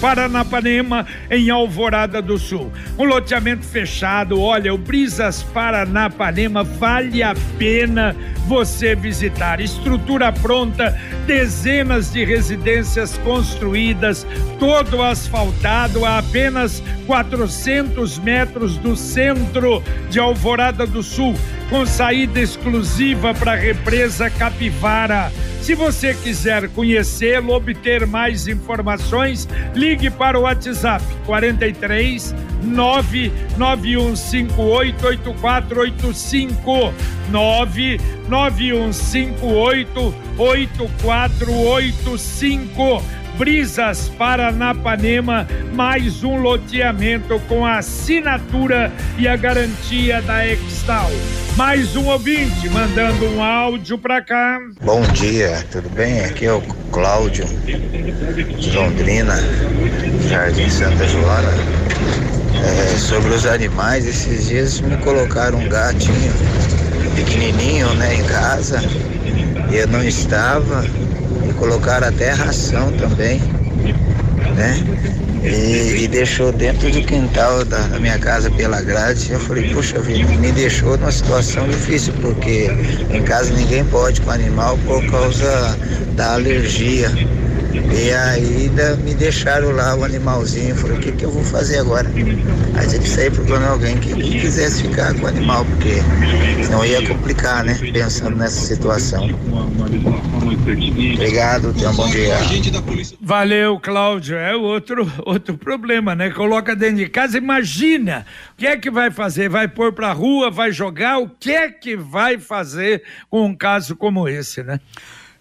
Paranapanema 0.00 1.04
em 1.28 1.50
Alvorada 1.50 2.22
do 2.22 2.38
Sul. 2.38 2.72
Um 2.96 3.02
loteamento 3.02 3.66
fechado, 3.66 4.40
olha, 4.40 4.72
o 4.72 4.78
Brisas 4.78 5.42
Paranapanema 5.42 6.62
vale 6.62 7.20
a 7.20 7.34
pena 7.58 8.14
você 8.46 8.94
visitar. 8.94 9.60
Estrutura 9.60 10.32
pronta, 10.32 10.96
dezenas 11.26 12.12
de 12.12 12.24
residências 12.24 13.18
construídas, 13.18 14.24
todo 14.60 15.02
asfaltado 15.02 16.04
a 16.04 16.18
apenas 16.18 16.80
400 17.08 18.20
metros 18.20 18.76
do 18.76 18.94
centro 18.94 19.82
de 20.10 20.20
Alvorada 20.20 20.86
do 20.86 21.02
Sul 21.02 21.34
com 21.70 21.86
saída 21.86 22.40
exclusiva 22.40 23.32
para 23.32 23.52
a 23.52 23.56
represa 23.56 24.28
Capivara. 24.60 25.32
Se 25.62 25.74
você 25.74 26.12
quiser 26.12 26.68
conhecê-lo, 26.68 27.54
obter 27.54 28.06
mais 28.06 28.46
informações, 28.46 29.48
ligue 29.74 30.10
para 30.10 30.38
o 30.38 30.42
WhatsApp 30.42 31.02
43 31.24 32.34
99158 32.62 35.06
8485 35.06 36.92
99158 37.30 40.14
8485 40.36 43.02
Brisas 43.38 44.10
Paranapanema, 44.10 45.48
mais 45.72 46.22
um 46.22 46.36
loteamento 46.36 47.40
com 47.48 47.64
a 47.64 47.78
assinatura 47.78 48.92
e 49.16 49.26
a 49.26 49.34
garantia 49.36 50.20
da 50.20 50.46
Extal. 50.46 51.10
Mais 51.56 51.94
um 51.96 52.06
ouvinte 52.06 52.68
mandando 52.70 53.26
um 53.26 53.42
áudio 53.42 53.98
para 53.98 54.22
cá. 54.22 54.58
Bom 54.82 55.02
dia, 55.12 55.64
tudo 55.70 55.88
bem? 55.90 56.24
Aqui 56.24 56.46
é 56.46 56.52
o 56.52 56.60
Cláudio 56.90 57.44
de 57.46 58.70
Londrina, 58.72 59.36
Jardim 60.28 60.68
Santa 60.70 61.06
Joana. 61.06 61.52
É, 62.62 62.98
sobre 62.98 63.32
os 63.34 63.46
animais, 63.46 64.06
esses 64.06 64.48
dias 64.48 64.80
me 64.80 64.96
colocaram 64.98 65.58
um 65.58 65.68
gatinho 65.68 66.32
pequenininho, 67.14 67.92
né, 67.94 68.14
em 68.14 68.24
casa. 68.24 68.80
E 69.70 69.76
eu 69.76 69.88
não 69.88 70.02
estava 70.02 70.84
colocaram 71.60 72.08
até 72.08 72.30
ração 72.30 72.90
também, 72.92 73.38
né? 74.56 74.82
E, 75.42 76.04
e, 76.04 76.08
deixou 76.08 76.52
dentro 76.52 76.90
do 76.90 77.02
quintal 77.02 77.64
da, 77.64 77.78
da, 77.86 77.98
minha 77.98 78.18
casa 78.18 78.50
pela 78.50 78.82
grade. 78.82 79.32
Eu 79.32 79.40
falei, 79.40 79.72
puxa 79.72 79.98
vida, 80.00 80.30
me 80.36 80.52
deixou 80.52 80.98
numa 80.98 81.10
situação 81.10 81.66
difícil, 81.66 82.12
porque 82.20 82.68
em 83.10 83.22
casa 83.22 83.50
ninguém 83.54 83.84
pode 83.86 84.20
com 84.20 84.30
animal 84.30 84.76
por 84.84 85.04
causa 85.10 85.78
da 86.14 86.34
alergia. 86.34 87.10
E 87.72 88.10
aí 88.12 88.70
me 89.04 89.14
deixaram 89.14 89.70
lá 89.70 89.94
o 89.94 90.04
animalzinho. 90.04 90.74
Falei, 90.74 90.96
o 90.96 91.00
que, 91.00 91.12
que 91.12 91.24
eu 91.24 91.30
vou 91.30 91.44
fazer 91.44 91.78
agora? 91.78 92.08
Aí 92.74 92.88
tive 92.88 93.06
sair 93.08 93.30
procurando 93.30 93.68
alguém 93.68 93.96
que, 93.98 94.14
que 94.14 94.40
quisesse 94.40 94.82
ficar 94.82 95.14
com 95.14 95.24
o 95.24 95.26
animal, 95.28 95.64
porque 95.64 95.96
senão 96.64 96.84
ia 96.84 97.06
complicar, 97.06 97.64
né? 97.64 97.78
Pensando 97.92 98.36
nessa 98.36 98.66
situação. 98.66 99.28
Obrigado, 101.14 101.72
tenha 101.74 101.90
um 101.90 101.94
bom 101.94 102.08
dia. 102.10 102.36
Valeu, 103.20 103.78
Cláudio. 103.80 104.36
É 104.36 104.54
outro, 104.54 105.10
outro 105.24 105.56
problema, 105.56 106.14
né? 106.14 106.30
Coloca 106.30 106.74
dentro 106.74 106.96
de 106.96 107.08
casa, 107.08 107.38
imagina 107.38 108.26
o 108.52 108.56
que 108.56 108.66
é 108.66 108.76
que 108.76 108.90
vai 108.90 109.10
fazer? 109.10 109.48
Vai 109.48 109.68
pôr 109.68 109.92
pra 109.92 110.12
rua, 110.12 110.50
vai 110.50 110.72
jogar? 110.72 111.18
O 111.18 111.28
que 111.28 111.52
é 111.52 111.70
que 111.70 111.96
vai 111.96 112.38
fazer 112.38 113.02
com 113.28 113.46
um 113.46 113.54
caso 113.54 113.94
como 113.96 114.28
esse, 114.28 114.62
né? 114.62 114.80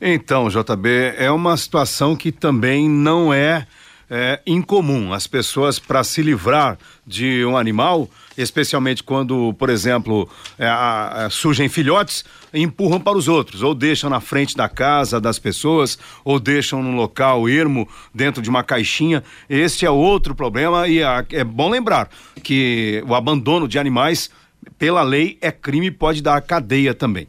Então, 0.02 0.48
JB, 0.48 1.16
é 1.18 1.30
uma 1.30 1.58
situação 1.58 2.16
que 2.16 2.32
também 2.32 2.88
não 2.88 3.34
é, 3.34 3.68
é 4.10 4.40
incomum. 4.48 5.12
As 5.12 5.28
pessoas, 5.28 5.78
para 5.78 6.06
se 6.06 6.22
livrar 6.22 6.78
de 7.06 7.44
um 7.44 7.58
animal, 7.58 8.10
especialmente 8.38 9.04
quando, 9.04 9.54
por 9.56 9.70
exemplo, 9.70 10.30
é, 10.58 10.66
a, 10.66 11.26
a, 11.26 11.30
surgem 11.30 11.68
filhotes, 11.68 12.24
empurram 12.54 12.98
para 12.98 13.18
os 13.18 13.28
outros, 13.28 13.62
ou 13.62 13.76
deixam 13.76 14.10
na 14.10 14.22
frente 14.22 14.56
da 14.56 14.70
casa 14.70 15.20
das 15.20 15.38
pessoas, 15.38 16.00
ou 16.24 16.40
deixam 16.40 16.82
num 16.82 16.96
local 16.96 17.50
ermo, 17.50 17.86
dentro 18.16 18.42
de 18.42 18.50
uma 18.50 18.64
caixinha. 18.64 19.22
Este 19.50 19.86
é 19.86 19.90
outro 19.90 20.34
problema 20.34 20.88
e 20.88 21.04
a, 21.04 21.26
é 21.30 21.44
bom 21.44 21.70
lembrar 21.70 22.10
que 22.42 23.04
o 23.06 23.14
abandono 23.14 23.68
de 23.68 23.78
animais, 23.78 24.30
pela 24.78 25.04
lei, 25.04 25.38
é 25.42 25.52
crime 25.52 25.88
e 25.88 25.92
pode 25.92 26.22
dar 26.22 26.42
cadeia 26.42 26.94
também. 26.94 27.28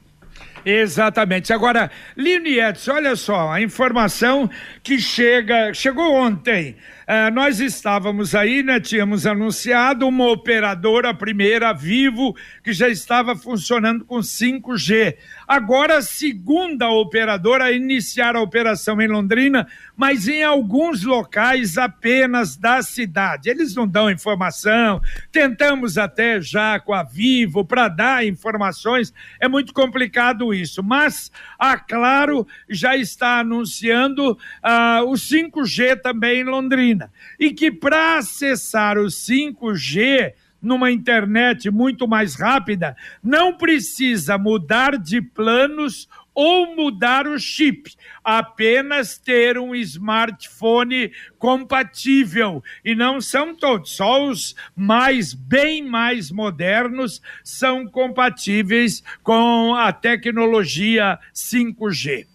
Exatamente. 0.64 1.52
Agora, 1.52 1.90
Lino 2.17 2.47
Edson, 2.47 2.93
olha 2.93 3.17
só, 3.17 3.50
a 3.50 3.61
informação 3.61 4.49
que 4.83 4.99
chega, 4.99 5.73
chegou 5.73 6.14
ontem. 6.14 6.76
Uh, 7.11 7.29
nós 7.35 7.59
estávamos 7.59 8.37
aí, 8.37 8.62
né? 8.62 8.79
Tínhamos 8.79 9.26
anunciado 9.26 10.07
uma 10.07 10.29
operadora 10.29 11.12
primeira, 11.12 11.73
Vivo, 11.73 12.37
que 12.62 12.73
já 12.73 12.88
estava 12.88 13.35
funcionando 13.35 14.05
com 14.05 14.19
5G. 14.19 15.17
Agora, 15.49 15.99
a 15.99 16.02
segunda 16.02 16.88
operadora 16.88 17.64
a 17.64 17.73
iniciar 17.73 18.37
a 18.37 18.40
operação 18.40 19.00
em 19.00 19.09
Londrina, 19.09 19.67
mas 19.97 20.29
em 20.29 20.45
alguns 20.45 21.02
locais 21.02 21.76
apenas 21.76 22.57
da 22.57 22.81
cidade. 22.81 23.50
Eles 23.50 23.75
não 23.75 23.88
dão 23.88 24.09
informação. 24.09 25.00
Tentamos 25.33 25.99
até 25.99 26.40
já 26.40 26.79
com 26.79 26.95
a 26.95 27.02
Vivo 27.02 27.64
para 27.64 27.88
dar 27.88 28.25
informações. 28.25 29.12
É 29.40 29.49
muito 29.49 29.73
complicado 29.73 30.55
isso. 30.55 30.81
Mas 30.81 31.33
a 31.59 31.76
Claro 31.76 32.47
já 32.69 32.97
está 32.97 33.40
anunciando 33.40 34.31
uh, 34.33 35.05
o 35.09 35.14
5G 35.14 36.00
também 36.00 36.43
em 36.43 36.45
Londrina. 36.45 37.00
E 37.38 37.52
que 37.52 37.71
para 37.71 38.19
acessar 38.19 38.99
o 38.99 39.07
5G 39.07 40.35
numa 40.61 40.90
internet 40.90 41.71
muito 41.71 42.07
mais 42.07 42.35
rápida, 42.35 42.97
não 43.23 43.57
precisa 43.57 44.37
mudar 44.37 44.99
de 44.99 45.23
planos 45.23 46.09
ou 46.35 46.75
mudar 46.76 47.26
o 47.26 47.38
chip, 47.38 47.92
apenas 48.23 49.19
ter 49.19 49.59
um 49.59 49.75
smartphone 49.75 51.12
compatível. 51.38 52.62
E 52.85 52.95
não 52.95 53.21
são 53.21 53.54
todos, 53.54 53.97
só 53.97 54.26
os 54.26 54.54
mais, 54.76 55.35
bem 55.35 55.83
mais 55.83 56.30
modernos 56.30 57.21
são 57.42 57.87
compatíveis 57.87 59.02
com 59.23 59.75
a 59.75 59.92
tecnologia 59.92 61.19
5G. 61.35 62.30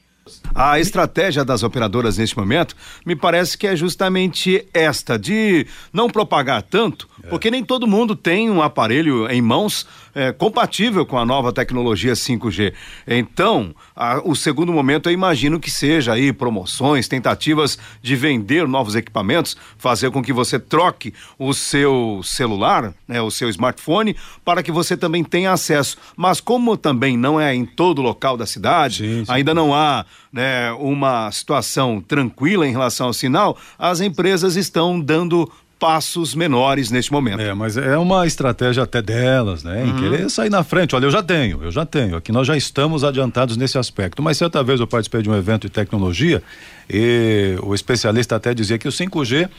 A 0.55 0.79
estratégia 0.79 1.45
das 1.45 1.61
operadoras 1.61 2.17
neste 2.17 2.37
momento 2.37 2.75
me 3.05 3.15
parece 3.15 3.57
que 3.57 3.67
é 3.67 3.75
justamente 3.75 4.65
esta, 4.73 5.19
de 5.19 5.67
não 5.93 6.09
propagar 6.09 6.63
tanto, 6.63 7.07
é. 7.23 7.27
porque 7.27 7.51
nem 7.51 7.63
todo 7.63 7.85
mundo 7.85 8.15
tem 8.15 8.49
um 8.49 8.61
aparelho 8.61 9.29
em 9.29 9.41
mãos 9.41 9.85
é, 10.15 10.31
compatível 10.31 11.05
com 11.05 11.17
a 11.17 11.25
nova 11.25 11.51
tecnologia 11.51 12.13
5G. 12.13 12.73
Então, 13.05 13.75
a, 13.93 14.21
o 14.23 14.33
segundo 14.33 14.71
momento 14.71 15.09
eu 15.09 15.13
imagino 15.13 15.59
que 15.59 15.69
seja 15.69 16.13
aí 16.13 16.31
promoções, 16.31 17.07
tentativas 17.09 17.77
de 18.01 18.15
vender 18.15 18.65
novos 18.65 18.95
equipamentos, 18.95 19.57
fazer 19.77 20.09
com 20.09 20.23
que 20.23 20.31
você 20.31 20.57
troque 20.57 21.13
o 21.37 21.53
seu 21.53 22.21
celular, 22.23 22.93
né, 23.05 23.21
o 23.21 23.29
seu 23.29 23.49
smartphone, 23.49 24.15
para 24.45 24.63
que 24.63 24.71
você 24.71 24.95
também 24.95 25.23
tenha 25.23 25.51
acesso. 25.51 25.97
Mas 26.15 26.39
como 26.39 26.77
também 26.77 27.17
não 27.17 27.39
é 27.39 27.53
em 27.53 27.65
todo 27.65 28.01
local 28.01 28.37
da 28.37 28.45
cidade, 28.45 28.99
sim, 28.99 29.25
sim. 29.25 29.31
ainda 29.31 29.53
não 29.53 29.75
há 29.75 30.05
né, 30.31 30.71
uma 30.73 31.31
situação 31.31 32.01
tranquila 32.01 32.67
em 32.67 32.71
relação 32.71 33.07
ao 33.07 33.13
sinal, 33.13 33.57
as 33.77 34.01
empresas 34.01 34.55
estão 34.55 34.99
dando 34.99 35.49
passos 35.79 36.33
menores 36.33 36.89
neste 36.89 37.11
momento. 37.11 37.41
É, 37.41 37.53
mas 37.53 37.77
é 37.77 37.97
uma 37.97 38.25
estratégia 38.25 38.83
até 38.83 39.01
delas, 39.01 39.63
né? 39.63 39.85
Em 39.85 39.91
uhum. 39.91 39.97
querer 39.97 40.29
sair 40.29 40.49
na 40.49 40.63
frente. 40.63 40.95
Olha, 40.95 41.05
eu 41.05 41.11
já 41.11 41.21
tenho, 41.21 41.63
eu 41.63 41.71
já 41.71 41.85
tenho. 41.85 42.15
Aqui 42.15 42.31
nós 42.31 42.47
já 42.47 42.55
estamos 42.55 43.03
adiantados 43.03 43.57
nesse 43.57 43.77
aspecto. 43.77 44.21
Mas 44.23 44.37
certa 44.37 44.63
vez 44.63 44.79
eu 44.79 44.87
participei 44.87 45.21
de 45.21 45.29
um 45.29 45.35
evento 45.35 45.63
de 45.63 45.69
tecnologia 45.69 46.41
e 46.89 47.57
o 47.61 47.75
especialista 47.75 48.35
até 48.35 48.53
dizia 48.53 48.77
que 48.77 48.87
o 48.87 48.91
5G 48.91 49.49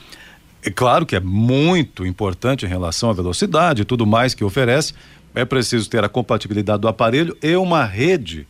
é 0.65 0.71
claro 0.71 1.07
que 1.07 1.15
é 1.15 1.21
muito 1.21 2.05
importante 2.05 2.65
em 2.65 2.69
relação 2.69 3.11
à 3.11 3.13
velocidade 3.13 3.83
e 3.83 3.85
tudo 3.85 4.07
mais 4.07 4.35
que 4.35 4.43
oferece. 4.43 4.95
É 5.35 5.45
preciso 5.45 5.89
ter 5.89 6.03
a 6.03 6.09
compatibilidade 6.09 6.81
do 6.81 6.89
aparelho 6.89 7.37
e 7.43 7.55
uma 7.57 7.85
rede 7.85 8.47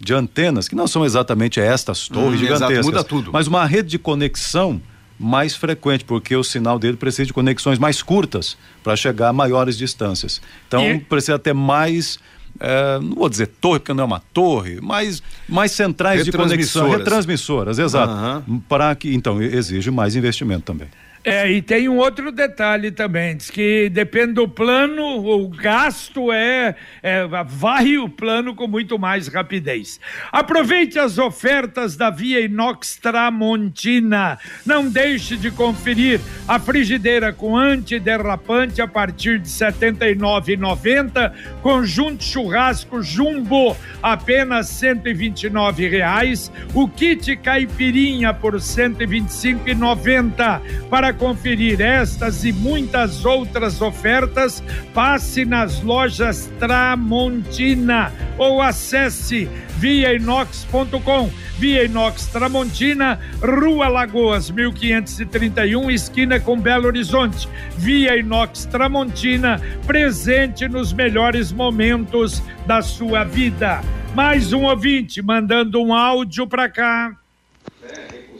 de 0.00 0.14
antenas, 0.14 0.66
que 0.68 0.74
não 0.74 0.86
são 0.86 1.04
exatamente 1.04 1.60
estas 1.60 2.08
torres 2.08 2.40
hum, 2.40 2.44
gigantescas, 2.44 2.70
exato, 2.70 2.86
muda 2.86 3.04
tudo. 3.04 3.30
mas 3.32 3.46
uma 3.46 3.66
rede 3.66 3.90
de 3.90 3.98
conexão 3.98 4.80
mais 5.18 5.54
frequente, 5.54 6.04
porque 6.04 6.34
o 6.34 6.42
sinal 6.42 6.78
dele 6.78 6.96
precisa 6.96 7.26
de 7.26 7.32
conexões 7.32 7.78
mais 7.78 8.02
curtas 8.02 8.56
para 8.82 8.96
chegar 8.96 9.28
a 9.28 9.32
maiores 9.32 9.76
distâncias. 9.76 10.40
Então 10.66 10.82
e... 10.82 10.98
precisa 10.98 11.38
ter 11.38 11.52
mais 11.52 12.18
é, 12.58 12.98
não 12.98 13.14
vou 13.14 13.28
dizer 13.28 13.46
torre, 13.46 13.78
porque 13.78 13.92
não 13.92 14.02
é 14.02 14.06
uma 14.06 14.20
torre, 14.32 14.78
mas 14.82 15.22
mais 15.48 15.72
centrais 15.72 16.24
de 16.24 16.32
conexão, 16.32 16.90
retransmissoras, 16.90 17.78
exato. 17.78 18.12
Uhum. 18.50 18.60
Para 18.60 18.94
que, 18.94 19.14
então, 19.14 19.40
exige 19.40 19.90
mais 19.90 20.16
investimento 20.16 20.62
também. 20.62 20.88
É, 21.22 21.50
e 21.50 21.60
tem 21.60 21.86
um 21.86 21.98
outro 21.98 22.32
detalhe 22.32 22.90
também, 22.90 23.36
diz 23.36 23.50
que 23.50 23.90
depende 23.90 24.32
do 24.34 24.48
plano, 24.48 25.18
o 25.18 25.48
gasto 25.48 26.32
é, 26.32 26.74
é 27.02 27.26
varre 27.46 27.98
o 27.98 28.08
plano 28.08 28.54
com 28.54 28.66
muito 28.66 28.98
mais 28.98 29.28
rapidez. 29.28 30.00
Aproveite 30.32 30.98
as 30.98 31.18
ofertas 31.18 31.94
da 31.94 32.08
Via 32.08 32.40
Inox 32.40 32.96
Tramontina. 32.96 34.38
Não 34.64 34.88
deixe 34.88 35.36
de 35.36 35.50
conferir 35.50 36.22
a 36.48 36.58
frigideira 36.58 37.34
com 37.34 37.54
antiderrapante 37.54 38.80
a 38.80 38.88
partir 38.88 39.40
de 39.40 39.50
R$ 39.50 39.72
79,90, 39.72 41.34
conjunto 41.60 42.24
churrasco 42.24 43.02
jumbo 43.02 43.76
apenas 44.02 44.68
129 44.68 45.86
reais, 45.86 46.50
o 46.72 46.88
kit 46.88 47.36
caipirinha 47.36 48.32
por 48.32 48.54
R$ 48.54 48.60
125,90 48.60 50.62
para 50.88 51.09
para 51.10 51.14
conferir 51.14 51.80
estas 51.80 52.44
e 52.44 52.52
muitas 52.52 53.24
outras 53.24 53.82
ofertas, 53.82 54.62
passe 54.94 55.44
nas 55.44 55.82
lojas 55.82 56.48
Tramontina 56.58 58.12
ou 58.38 58.62
acesse 58.62 59.48
viainox.com. 59.78 61.30
Via 61.58 61.84
Inox 61.84 62.26
Tramontina, 62.26 63.18
Rua 63.42 63.88
Lagoas, 63.88 64.50
1531, 64.50 65.90
esquina 65.90 66.40
com 66.40 66.58
Belo 66.58 66.86
Horizonte. 66.86 67.48
Via 67.76 68.16
Inox 68.16 68.64
Tramontina, 68.66 69.60
presente 69.86 70.68
nos 70.68 70.92
melhores 70.92 71.52
momentos 71.52 72.42
da 72.66 72.80
sua 72.80 73.24
vida. 73.24 73.82
Mais 74.14 74.52
um 74.52 74.64
ouvinte 74.64 75.20
mandando 75.20 75.82
um 75.82 75.92
áudio 75.92 76.46
para 76.46 76.68
cá. 76.68 77.14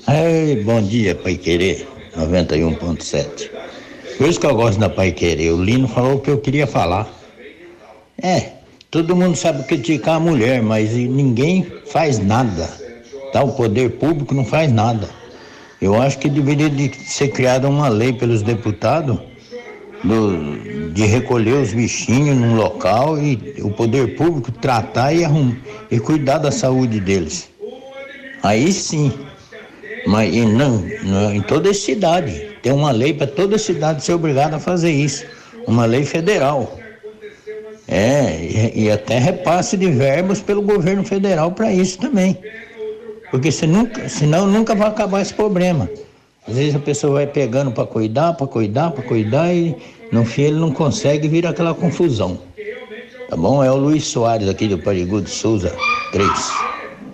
Ei, 0.09 0.63
bom 0.63 0.81
dia, 0.81 1.15
Pai 1.15 1.35
Querer. 1.37 2.00
91.7. 2.27 3.51
Por 4.19 4.29
isso 4.29 4.39
que 4.39 4.47
eu 4.47 4.55
gosto 4.55 4.79
da 4.79 4.89
Pai 4.89 5.13
Querer. 5.13 5.53
O 5.53 5.63
Lino 5.63 5.89
falou 5.89 6.17
o 6.17 6.21
que 6.21 6.31
eu 6.31 6.39
queria 6.39 6.67
falar. 6.67 7.09
É, 8.23 8.53
todo 8.91 9.17
mundo 9.17 9.37
sabe 9.37 9.65
criticar 9.65 10.17
a 10.17 10.21
mulher, 10.21 10.63
mas 10.63 10.93
ninguém 10.93 11.67
faz 11.87 12.19
nada. 12.19 12.69
Tá? 13.33 13.43
O 13.43 13.53
poder 13.53 13.93
público 13.93 14.35
não 14.35 14.45
faz 14.45 14.71
nada. 14.71 15.09
Eu 15.81 16.01
acho 16.01 16.19
que 16.19 16.29
deveria 16.29 16.69
de 16.69 16.95
ser 17.07 17.29
criada 17.29 17.69
uma 17.69 17.89
lei 17.89 18.13
pelos 18.13 18.43
deputados 18.43 19.19
do, 20.05 20.93
de 20.93 21.07
recolher 21.07 21.55
os 21.55 21.73
bichinhos 21.73 22.37
num 22.37 22.57
local 22.57 23.19
e 23.19 23.55
o 23.63 23.71
poder 23.71 24.17
público 24.17 24.53
tratar 24.53 25.13
e, 25.15 25.25
arrum, 25.25 25.55
e 25.91 25.99
cuidar 25.99 26.39
da 26.39 26.51
saúde 26.51 27.01
deles. 27.01 27.49
Aí 28.43 28.73
sim, 28.73 29.13
mas 30.07 30.35
e 30.35 30.41
não, 30.41 30.85
não, 31.03 31.35
em 31.35 31.41
toda 31.41 31.71
a 31.71 31.75
cidade. 31.75 32.51
Tem 32.63 32.73
uma 32.73 32.91
lei 32.91 33.13
para 33.13 33.27
toda 33.27 33.57
a 33.57 33.59
cidade 33.59 34.05
ser 34.05 34.15
obrigada 34.15 34.57
a 34.57 34.61
fazer 34.61 34.91
isso. 34.91 35.25
Uma 35.67 35.85
lei 35.85 36.05
federal. 36.05 36.79
É, 37.87 38.39
e, 38.41 38.85
e 38.85 38.91
até 38.91 39.19
repasse 39.19 39.77
de 39.77 39.91
verbos 39.91 40.41
pelo 40.41 40.63
governo 40.63 41.05
federal 41.05 41.51
para 41.53 41.73
isso 41.73 41.99
também. 41.99 42.39
Porque 43.31 43.51
se 43.51 43.67
nunca, 43.67 44.09
senão 44.09 44.47
nunca 44.47 44.75
vai 44.75 44.89
acabar 44.89 45.23
esse 45.23 45.35
problema. 45.35 45.89
Às 46.47 46.57
vezes 46.57 46.75
a 46.75 46.81
pessoa 46.81 47.15
vai 47.15 47.27
pegando 47.27 47.71
para 47.71 47.87
cuidar, 47.87 48.33
para 48.35 48.47
cuidar, 48.47 48.91
para 48.91 49.03
cuidar 49.05 49.53
e 49.55 49.77
no 50.11 50.25
fim 50.25 50.43
ele 50.43 50.59
não 50.59 50.73
consegue 50.73 51.29
vir 51.29 51.47
aquela 51.47 51.75
confusão. 51.75 52.39
Tá 53.29 53.37
bom? 53.37 53.63
É 53.63 53.71
o 53.71 53.77
Luiz 53.77 54.05
Soares 54.05 54.49
aqui 54.49 54.67
do 54.67 54.79
Parigudo 54.79 55.29
Souza 55.29 55.77
3. 56.13 56.29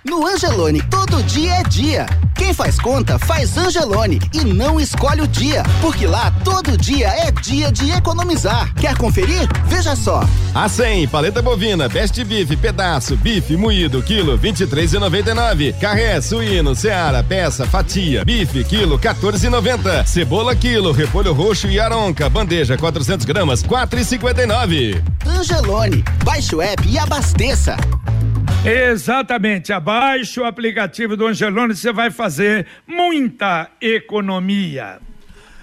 No 0.03 0.25
Angelone, 0.25 0.81
todo 0.89 1.21
dia 1.23 1.57
é 1.57 1.63
dia. 1.63 2.07
Quem 2.35 2.55
faz 2.55 2.79
conta, 2.79 3.19
faz 3.19 3.55
Angelone 3.55 4.19
e 4.33 4.43
não 4.43 4.79
escolhe 4.79 5.21
o 5.21 5.27
dia, 5.27 5.61
porque 5.79 6.07
lá 6.07 6.33
todo 6.43 6.75
dia 6.75 7.07
é 7.07 7.29
dia 7.29 7.71
de 7.71 7.91
economizar. 7.91 8.73
Quer 8.73 8.97
conferir? 8.97 9.47
Veja 9.67 9.95
só. 9.95 10.27
A 10.55 10.67
100, 10.67 11.07
paleta 11.07 11.39
bovina, 11.39 11.87
best 11.87 12.23
beef, 12.23 12.57
pedaço, 12.57 13.15
bife 13.15 13.55
moído, 13.55 14.01
quilo 14.01 14.39
23,99. 14.39 15.77
Carré, 15.79 16.19
suíno, 16.19 16.73
seara, 16.73 17.23
peça, 17.23 17.67
fatia, 17.67 18.25
bife, 18.25 18.63
quilo 18.63 18.97
14,90. 18.97 20.03
Cebola, 20.07 20.55
quilo, 20.55 20.91
repolho 20.91 21.31
roxo 21.31 21.67
e 21.67 21.79
aronca, 21.79 22.27
bandeja 22.27 22.75
400 22.75 23.23
gramas, 23.23 23.61
4,59. 23.61 24.99
Angelone, 25.27 26.03
baixe 26.23 26.55
o 26.55 26.61
app 26.61 26.89
e 26.89 26.97
abasteça. 26.97 27.77
Exatamente, 28.63 29.73
abaixe 29.73 30.39
o 30.39 30.45
aplicativo 30.45 31.17
do 31.17 31.25
Angelone, 31.25 31.75
você 31.75 31.91
vai 31.91 32.11
fazer 32.11 32.67
muita 32.85 33.71
economia. 33.81 34.99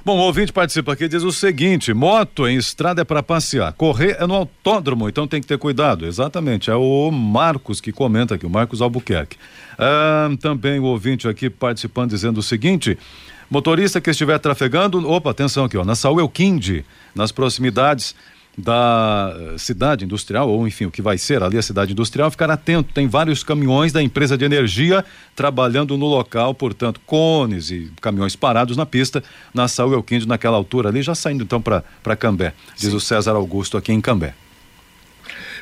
Bom, 0.04 0.18
o 0.18 0.22
ouvinte 0.22 0.52
participa 0.52 0.94
aqui 0.94 1.06
diz 1.06 1.22
o 1.22 1.30
seguinte: 1.30 1.94
moto 1.94 2.48
em 2.48 2.56
estrada 2.56 3.02
é 3.02 3.04
para 3.04 3.22
passear, 3.22 3.72
correr 3.74 4.16
é 4.18 4.26
no 4.26 4.34
autódromo, 4.34 5.08
então 5.08 5.28
tem 5.28 5.40
que 5.40 5.46
ter 5.46 5.58
cuidado. 5.58 6.06
Exatamente, 6.06 6.70
é 6.70 6.74
o 6.74 7.08
Marcos 7.12 7.80
que 7.80 7.92
comenta 7.92 8.34
aqui, 8.34 8.44
o 8.44 8.50
Marcos 8.50 8.82
Albuquerque. 8.82 9.36
Ah, 9.78 10.28
também 10.40 10.80
o 10.80 10.84
ouvinte 10.84 11.28
aqui 11.28 11.48
participando 11.48 12.10
dizendo 12.10 12.38
o 12.38 12.42
seguinte: 12.42 12.98
motorista 13.48 14.00
que 14.00 14.10
estiver 14.10 14.40
trafegando, 14.40 15.08
opa, 15.08 15.30
atenção 15.30 15.66
aqui, 15.66 15.76
ó, 15.76 15.84
na 15.84 15.94
Saúl 15.94 16.18
Elquinde, 16.18 16.84
nas 17.14 17.30
proximidades 17.30 18.16
da 18.58 19.32
eh, 19.38 19.56
cidade 19.56 20.04
industrial, 20.04 20.48
ou 20.48 20.66
enfim, 20.66 20.86
o 20.86 20.90
que 20.90 21.00
vai 21.00 21.16
ser 21.16 21.44
ali 21.44 21.56
a 21.56 21.62
cidade 21.62 21.92
industrial, 21.92 22.28
ficar 22.28 22.50
atento. 22.50 22.92
Tem 22.92 23.06
vários 23.06 23.44
caminhões 23.44 23.92
da 23.92 24.02
empresa 24.02 24.36
de 24.36 24.44
energia 24.44 25.04
trabalhando 25.36 25.96
no 25.96 26.06
local, 26.06 26.52
portanto, 26.52 27.00
cones 27.06 27.70
e 27.70 27.90
caminhões 28.00 28.34
parados 28.34 28.76
na 28.76 28.84
pista, 28.84 29.22
na 29.54 29.68
Saúl 29.68 29.94
Elquinde, 29.94 30.26
naquela 30.26 30.56
altura 30.56 30.88
ali, 30.88 31.02
já 31.02 31.14
saindo 31.14 31.44
então 31.44 31.62
para 31.62 32.16
Cambé, 32.16 32.52
diz 32.76 32.92
o 32.92 33.00
César 33.00 33.36
Augusto 33.36 33.76
aqui 33.76 33.92
em 33.92 34.00
Cambé. 34.00 34.34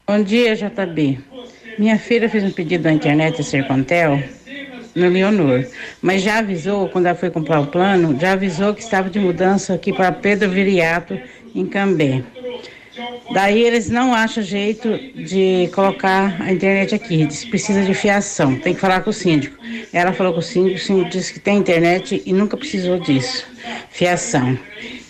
Bom 0.07 0.23
dia, 0.23 0.55
JB. 0.55 1.19
Minha 1.79 1.99
filha 1.99 2.29
fez 2.29 2.45
um 2.45 2.51
pedido 2.51 2.85
na 2.85 2.93
internet 2.93 3.43
Sercontel 3.45 4.23
no 4.99 5.09
Leonor, 5.09 5.65
mas 6.03 6.23
já 6.23 6.39
avisou, 6.39 6.89
quando 6.89 7.07
ela 7.07 7.15
foi 7.15 7.31
comprar 7.31 7.61
o 7.61 7.67
plano, 7.67 8.19
já 8.21 8.33
avisou 8.33 8.75
que 8.75 8.83
estava 8.83 9.09
de 9.09 9.19
mudança 9.19 9.75
aqui 9.75 9.93
para 9.93 10.13
Pedro 10.13 10.51
Viriato, 10.51 11.19
em 11.55 11.67
Cambé. 11.67 12.23
Daí 13.33 13.63
eles 13.63 13.89
não 13.89 14.15
acham 14.15 14.43
jeito 14.43 14.99
de 15.15 15.71
colocar 15.75 16.41
a 16.41 16.53
internet 16.53 16.95
aqui, 16.95 17.27
diz 17.27 17.45
que 17.45 17.51
precisa 17.51 17.83
de 17.83 17.95
fiação, 17.95 18.57
tem 18.57 18.75
que 18.75 18.81
falar 18.81 19.03
com 19.03 19.11
o 19.11 19.13
síndico. 19.13 19.57
Ela 19.93 20.13
falou 20.13 20.33
com 20.33 20.41
o 20.41 20.43
síndico, 20.43 20.77
o 20.77 20.81
síndico 20.81 21.11
disse 21.11 21.33
que 21.33 21.41
tem 21.41 21.59
internet 21.59 22.23
e 22.25 22.33
nunca 22.33 22.57
precisou 22.57 22.99
disso, 22.99 23.47
fiação. 23.91 24.59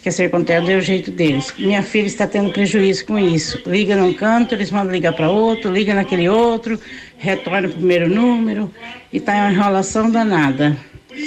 Que 0.03 0.09
a 0.09 0.13
Sercontel 0.13 0.63
deu 0.63 0.79
o 0.79 0.81
jeito 0.81 1.11
deles. 1.11 1.53
Minha 1.59 1.83
filha 1.83 2.07
está 2.07 2.27
tendo 2.27 2.53
prejuízo 2.53 3.05
com 3.05 3.19
isso. 3.19 3.61
Liga 3.67 3.97
num 3.97 4.15
canto, 4.15 4.55
eles 4.55 4.71
mandam 4.71 4.93
ligar 4.93 5.13
para 5.13 5.29
outro, 5.29 5.73
liga 5.73 5.93
naquele 5.93 6.29
outro, 6.29 6.79
retorna 7.19 7.69
o 7.69 7.73
primeiro 7.73 8.09
número 8.09 8.73
e 9.13 9.19
está 9.19 9.35
uma 9.35 9.53
enrolação 9.53 10.11
danada. 10.11 10.77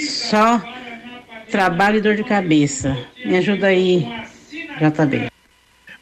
Só 0.08 0.62
trabalho 1.50 1.98
e 1.98 2.02
dor 2.02 2.16
de 2.16 2.24
cabeça. 2.24 2.98
Me 3.26 3.38
ajuda 3.38 3.68
aí, 3.68 4.08
JB. 4.80 5.31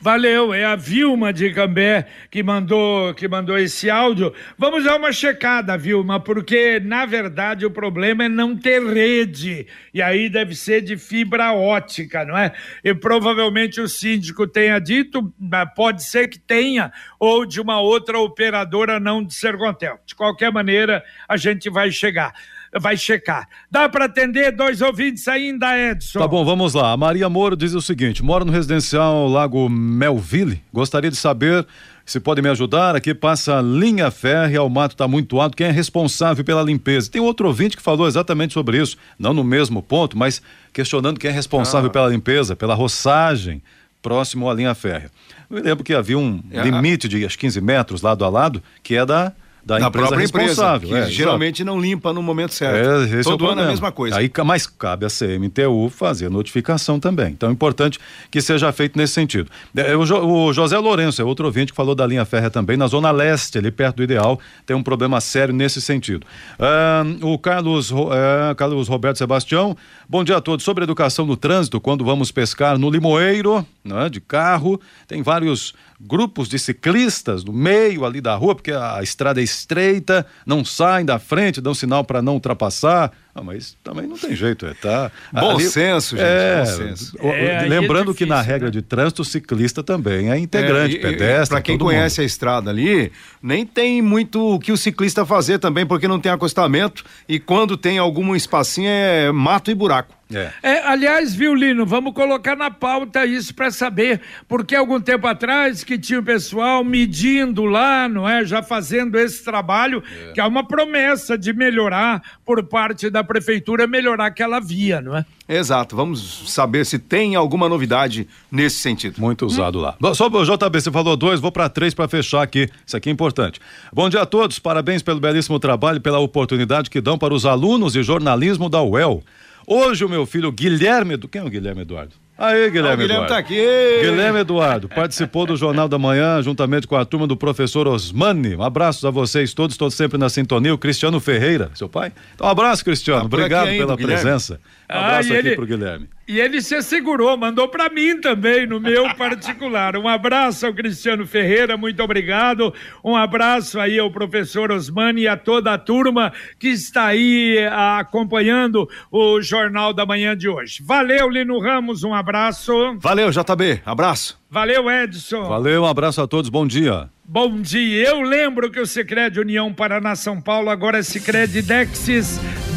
Valeu, 0.01 0.53
é 0.53 0.63
a 0.63 0.77
Vilma 0.77 1.33
de 1.33 1.51
Cambé 1.51 2.07
que 2.31 2.41
mandou, 2.41 3.13
que 3.13 3.27
mandou 3.27 3.57
esse 3.57 3.89
áudio. 3.89 4.33
Vamos 4.57 4.85
dar 4.85 4.95
uma 4.95 5.11
checada, 5.11 5.77
Vilma, 5.77 6.21
porque 6.21 6.79
na 6.79 7.05
verdade 7.05 7.65
o 7.65 7.71
problema 7.71 8.23
é 8.23 8.29
não 8.29 8.55
ter 8.55 8.81
rede. 8.81 9.67
E 9.93 10.01
aí 10.01 10.29
deve 10.29 10.55
ser 10.55 10.79
de 10.79 10.95
fibra 10.95 11.51
ótica, 11.51 12.23
não 12.23 12.37
é? 12.37 12.53
E 12.81 12.93
provavelmente 12.93 13.81
o 13.81 13.89
síndico 13.89 14.47
tenha 14.47 14.79
dito, 14.79 15.33
pode 15.75 16.01
ser 16.05 16.29
que 16.29 16.39
tenha, 16.39 16.93
ou 17.19 17.45
de 17.45 17.59
uma 17.59 17.81
outra 17.81 18.17
operadora 18.19 19.01
não 19.01 19.21
de 19.21 19.33
Sergontel. 19.33 19.99
De 20.05 20.15
qualquer 20.15 20.49
maneira, 20.49 21.03
a 21.27 21.35
gente 21.35 21.69
vai 21.69 21.91
chegar 21.91 22.33
vai 22.77 22.97
checar. 22.97 23.47
Dá 23.69 23.87
para 23.87 24.05
atender 24.05 24.51
dois 24.51 24.81
ouvintes 24.81 25.27
ainda, 25.27 25.77
Edson? 25.77 26.19
Tá 26.19 26.27
bom, 26.27 26.43
vamos 26.43 26.73
lá. 26.73 26.91
A 26.91 26.97
Maria 26.97 27.29
Moro 27.29 27.55
diz 27.55 27.73
o 27.73 27.81
seguinte: 27.81 28.23
moro 28.23 28.45
no 28.45 28.51
residencial 28.51 29.27
Lago 29.27 29.69
Melville. 29.69 30.61
Gostaria 30.73 31.09
de 31.09 31.17
saber 31.17 31.65
se 32.05 32.19
pode 32.19 32.41
me 32.41 32.49
ajudar. 32.49 32.95
Aqui 32.95 33.13
passa 33.13 33.61
linha 33.61 34.09
férrea, 34.11 34.63
o 34.63 34.69
mato 34.69 34.93
está 34.93 35.07
muito 35.07 35.39
alto. 35.39 35.55
Quem 35.55 35.67
é 35.67 35.71
responsável 35.71 36.43
pela 36.43 36.63
limpeza? 36.63 37.09
Tem 37.09 37.21
outro 37.21 37.47
ouvinte 37.47 37.77
que 37.77 37.83
falou 37.83 38.07
exatamente 38.07 38.53
sobre 38.53 38.81
isso, 38.81 38.97
não 39.17 39.33
no 39.33 39.43
mesmo 39.43 39.81
ponto, 39.81 40.17
mas 40.17 40.41
questionando 40.73 41.19
quem 41.19 41.29
é 41.29 41.33
responsável 41.33 41.89
ah. 41.89 41.93
pela 41.93 42.07
limpeza, 42.07 42.55
pela 42.55 42.73
roçagem 42.73 43.61
próximo 44.01 44.49
à 44.49 44.53
linha 44.53 44.73
férrea. 44.73 45.11
Eu 45.49 45.57
me 45.57 45.61
lembro 45.61 45.83
que 45.83 45.93
havia 45.93 46.17
um 46.17 46.41
é. 46.51 46.61
limite 46.61 47.07
de 47.07 47.27
15 47.27 47.61
metros 47.61 48.01
lado 48.01 48.23
a 48.23 48.29
lado, 48.29 48.63
que 48.81 48.95
é 48.95 49.05
da 49.05 49.33
da, 49.69 49.77
da 49.77 49.87
empresa 49.87 50.07
própria 50.07 50.21
responsável. 50.21 50.89
Empresa, 50.89 51.07
é, 51.07 51.11
geralmente 51.11 51.61
exato. 51.61 51.75
não 51.75 51.81
limpa 51.81 52.11
no 52.11 52.23
momento 52.23 52.53
certo. 52.53 53.15
É, 53.15 53.21
Todo 53.21 53.45
é 53.45 53.51
ano 53.51 53.61
é 53.61 53.65
a 53.65 53.67
mesma 53.67 53.91
coisa. 53.91 54.17
Aí, 54.17 54.31
mas 54.43 54.65
cabe 54.65 55.05
a 55.05 55.09
CMTU 55.09 55.89
fazer 55.89 56.29
notificação 56.29 56.99
também. 56.99 57.27
Então 57.27 57.49
é 57.49 57.51
importante 57.51 57.99
que 58.31 58.41
seja 58.41 58.71
feito 58.71 58.97
nesse 58.97 59.13
sentido. 59.13 59.49
É, 59.75 59.95
o, 59.95 60.05
jo, 60.05 60.17
o 60.17 60.53
José 60.53 60.77
Lourenço 60.77 61.21
é 61.21 61.25
outro 61.25 61.45
ouvinte 61.45 61.71
que 61.71 61.75
falou 61.75 61.93
da 61.93 62.07
linha 62.07 62.25
férrea 62.25 62.49
também, 62.49 62.77
na 62.77 62.87
Zona 62.87 63.11
Leste, 63.11 63.59
ali 63.59 63.69
perto 63.69 63.97
do 63.97 64.03
Ideal, 64.03 64.39
tem 64.65 64.75
um 64.75 64.81
problema 64.81 65.21
sério 65.21 65.53
nesse 65.53 65.81
sentido. 65.81 66.25
Ah, 66.57 67.03
o 67.21 67.37
Carlos, 67.37 67.91
é, 67.91 68.55
Carlos 68.55 68.87
Roberto 68.87 69.17
Sebastião, 69.17 69.77
bom 70.07 70.23
dia 70.23 70.37
a 70.37 70.41
todos. 70.41 70.65
Sobre 70.65 70.83
educação 70.83 71.25
no 71.25 71.37
trânsito, 71.37 71.79
quando 71.79 72.03
vamos 72.03 72.31
pescar 72.31 72.77
no 72.77 72.89
Limoeiro, 72.89 73.65
né, 73.83 74.09
de 74.09 74.19
carro, 74.19 74.79
tem 75.07 75.21
vários 75.21 75.73
grupos 75.99 76.47
de 76.47 76.57
ciclistas 76.57 77.43
no 77.43 77.51
meio 77.51 78.05
ali 78.05 78.21
da 78.21 78.35
rua, 78.35 78.55
porque 78.55 78.71
a 78.71 79.01
estrada 79.03 79.41
é 79.41 79.43
estreita, 79.59 80.25
não 80.45 80.65
saem 80.65 81.05
da 81.05 81.19
frente, 81.19 81.61
dão 81.61 81.73
sinal 81.73 82.03
para 82.03 82.21
não 82.21 82.33
ultrapassar. 82.33 83.11
Ah, 83.39 83.43
mas 83.43 83.77
também 83.81 84.05
não 84.05 84.17
tem 84.17 84.35
jeito, 84.35 84.65
é 84.65 84.73
tá. 84.73 85.09
Bom 85.31 85.51
ali, 85.51 85.63
senso, 85.63 86.17
gente. 86.17 86.25
É, 86.25 86.59
bom 86.59 86.65
senso. 86.65 87.17
É, 87.19 87.61
lembrando 87.61 88.11
é 88.11 88.13
difícil, 88.13 88.13
que 88.15 88.25
na 88.25 88.41
regra 88.41 88.67
né? 88.67 88.71
de 88.71 88.81
trânsito, 88.81 89.21
o 89.21 89.25
ciclista 89.25 89.81
também 89.81 90.29
é 90.29 90.37
integrante, 90.37 90.97
é, 90.97 90.99
pedestre. 90.99 91.55
Para 91.55 91.61
quem 91.61 91.77
conhece 91.77 92.19
mundo. 92.19 92.23
a 92.23 92.25
estrada 92.25 92.69
ali, 92.69 93.11
nem 93.41 93.65
tem 93.65 94.01
muito 94.01 94.55
o 94.55 94.59
que 94.59 94.73
o 94.73 94.77
ciclista 94.77 95.25
fazer 95.25 95.57
também, 95.57 95.85
porque 95.85 96.07
não 96.07 96.19
tem 96.19 96.31
acostamento 96.31 97.05
e 97.27 97.39
quando 97.39 97.77
tem 97.77 97.97
algum 97.97 98.35
espacinho 98.35 98.89
é 98.89 99.31
mato 99.31 99.71
e 99.71 99.75
buraco. 99.75 100.19
É. 100.31 100.51
é. 100.61 100.87
aliás, 100.87 101.33
Violino, 101.33 101.87
vamos 101.87 102.13
colocar 102.13 102.55
na 102.55 102.69
pauta 102.69 103.25
isso 103.25 103.53
para 103.55 103.71
saber, 103.71 104.21
porque 104.47 104.75
algum 104.75 104.99
tempo 104.99 105.25
atrás 105.25 105.83
que 105.83 105.97
tinha 105.97 106.19
o 106.19 106.23
pessoal 106.23 106.83
medindo 106.83 107.65
lá, 107.65 108.07
não 108.07 108.29
é, 108.29 108.45
já 108.45 108.61
fazendo 108.61 109.17
esse 109.17 109.43
trabalho, 109.43 110.03
é. 110.27 110.33
que 110.33 110.39
é 110.39 110.45
uma 110.45 110.67
promessa 110.67 111.35
de 111.35 111.51
melhorar 111.51 112.21
por 112.45 112.63
parte 112.63 113.09
da 113.09 113.23
prefeitura, 113.29 113.85
melhorar 113.85 114.25
aquela 114.25 114.59
via, 114.59 114.99
não 114.99 115.15
é? 115.15 115.23
Exato, 115.47 115.95
vamos 115.95 116.51
saber 116.51 116.83
se 116.83 116.97
tem 116.97 117.35
alguma 117.35 117.69
novidade 117.69 118.27
nesse 118.51 118.77
sentido. 118.77 119.21
Muito 119.21 119.45
usado 119.45 119.77
hum. 119.77 119.81
lá. 119.81 120.15
Só 120.15 120.27
o 120.27 120.43
JB, 120.43 120.81
você 120.81 120.91
falou 120.91 121.15
dois, 121.15 121.39
vou 121.39 121.51
para 121.51 121.69
três 121.69 121.93
para 121.93 122.07
fechar 122.07 122.41
aqui. 122.41 122.67
Isso 122.85 122.97
aqui 122.97 123.07
é 123.07 123.11
importante. 123.11 123.59
Bom 123.93 124.09
dia 124.09 124.23
a 124.23 124.25
todos, 124.25 124.57
parabéns 124.57 125.03
pelo 125.03 125.19
belíssimo 125.19 125.59
trabalho 125.59 125.97
e 125.97 125.99
pela 125.99 126.17
oportunidade 126.17 126.89
que 126.89 126.99
dão 126.99 127.19
para 127.19 127.31
os 127.31 127.45
alunos 127.45 127.93
de 127.93 128.01
jornalismo 128.01 128.67
da 128.67 128.81
UEL. 128.81 129.23
Hoje 129.67 130.03
o 130.03 130.09
meu 130.09 130.25
filho 130.25 130.51
Guilherme, 130.51 131.15
quem 131.19 131.41
é 131.41 131.45
o 131.45 131.49
Guilherme 131.49 131.83
Eduardo? 131.83 132.15
Aí, 132.41 132.71
Guilherme, 132.71 132.93
ah, 132.93 132.95
Guilherme 132.95 133.03
Eduardo. 133.03 133.27
tá 133.27 133.37
aqui. 133.37 133.99
Guilherme 134.01 134.39
Eduardo 134.39 134.87
participou 134.87 135.45
do 135.45 135.57
Jornal 135.57 135.89
da 135.89 135.99
Manhã 135.99 136.41
juntamente 136.41 136.87
com 136.87 136.95
a 136.95 137.03
turma 137.03 137.27
do 137.27 137.35
professor 137.35 137.85
Osmani. 137.85 138.55
Um 138.55 138.63
abraço 138.63 139.05
a 139.05 139.11
vocês 139.11 139.53
todos, 139.53 139.73
estou 139.73 139.91
sempre 139.91 140.17
na 140.17 140.29
sintonia. 140.29 140.73
O 140.73 140.77
Cristiano 140.77 141.19
Ferreira, 141.19 141.69
seu 141.75 141.89
pai. 141.89 142.13
Então, 142.33 142.47
um 142.47 142.49
abraço, 142.49 142.85
Cristiano. 142.85 143.19
Tá 143.19 143.25
Obrigado 143.25 143.67
pela 143.67 143.97
presença. 143.97 144.57
Um 144.91 144.97
abraço 144.97 145.31
ah, 145.31 145.37
aqui 145.37 145.47
ele... 145.47 145.55
pro 145.55 145.67
Guilherme. 145.67 146.09
E 146.27 146.39
ele 146.39 146.61
se 146.61 146.75
assegurou, 146.75 147.37
mandou 147.37 147.67
para 147.67 147.89
mim 147.89 148.19
também, 148.19 148.65
no 148.65 148.79
meu 148.79 149.13
particular. 149.15 149.95
Um 149.95 150.07
abraço 150.07 150.65
ao 150.65 150.73
Cristiano 150.73 151.25
Ferreira, 151.27 151.77
muito 151.77 152.01
obrigado. 152.01 152.73
Um 153.03 153.15
abraço 153.15 153.79
aí 153.79 153.99
ao 153.99 154.11
professor 154.11 154.71
Osmani 154.71 155.21
e 155.21 155.27
a 155.27 155.37
toda 155.37 155.73
a 155.73 155.77
turma 155.77 156.33
que 156.59 156.69
está 156.69 157.05
aí 157.05 157.57
acompanhando 157.97 158.89
o 159.11 159.41
Jornal 159.41 159.93
da 159.93 160.05
Manhã 160.05 160.35
de 160.35 160.49
hoje. 160.49 160.83
Valeu, 160.83 161.29
Lino 161.29 161.59
Ramos, 161.59 162.03
um 162.03 162.13
abraço. 162.13 162.97
Valeu, 162.99 163.29
JB, 163.29 163.81
abraço. 163.85 164.39
Valeu, 164.49 164.89
Edson. 164.89 165.47
Valeu, 165.47 165.83
um 165.83 165.87
abraço 165.87 166.21
a 166.21 166.27
todos, 166.27 166.49
bom 166.49 166.65
dia. 166.65 167.09
Bom 167.23 167.61
dia. 167.61 168.09
Eu 168.09 168.21
lembro 168.21 168.71
que 168.71 168.79
o 168.79 168.87
Sicredi 168.87 169.39
União 169.39 169.71
Paraná 169.71 170.15
São 170.15 170.41
Paulo 170.41 170.71
agora 170.71 170.97
é 170.97 171.03
Sicredi 171.03 171.61
Dexis. 171.61 172.39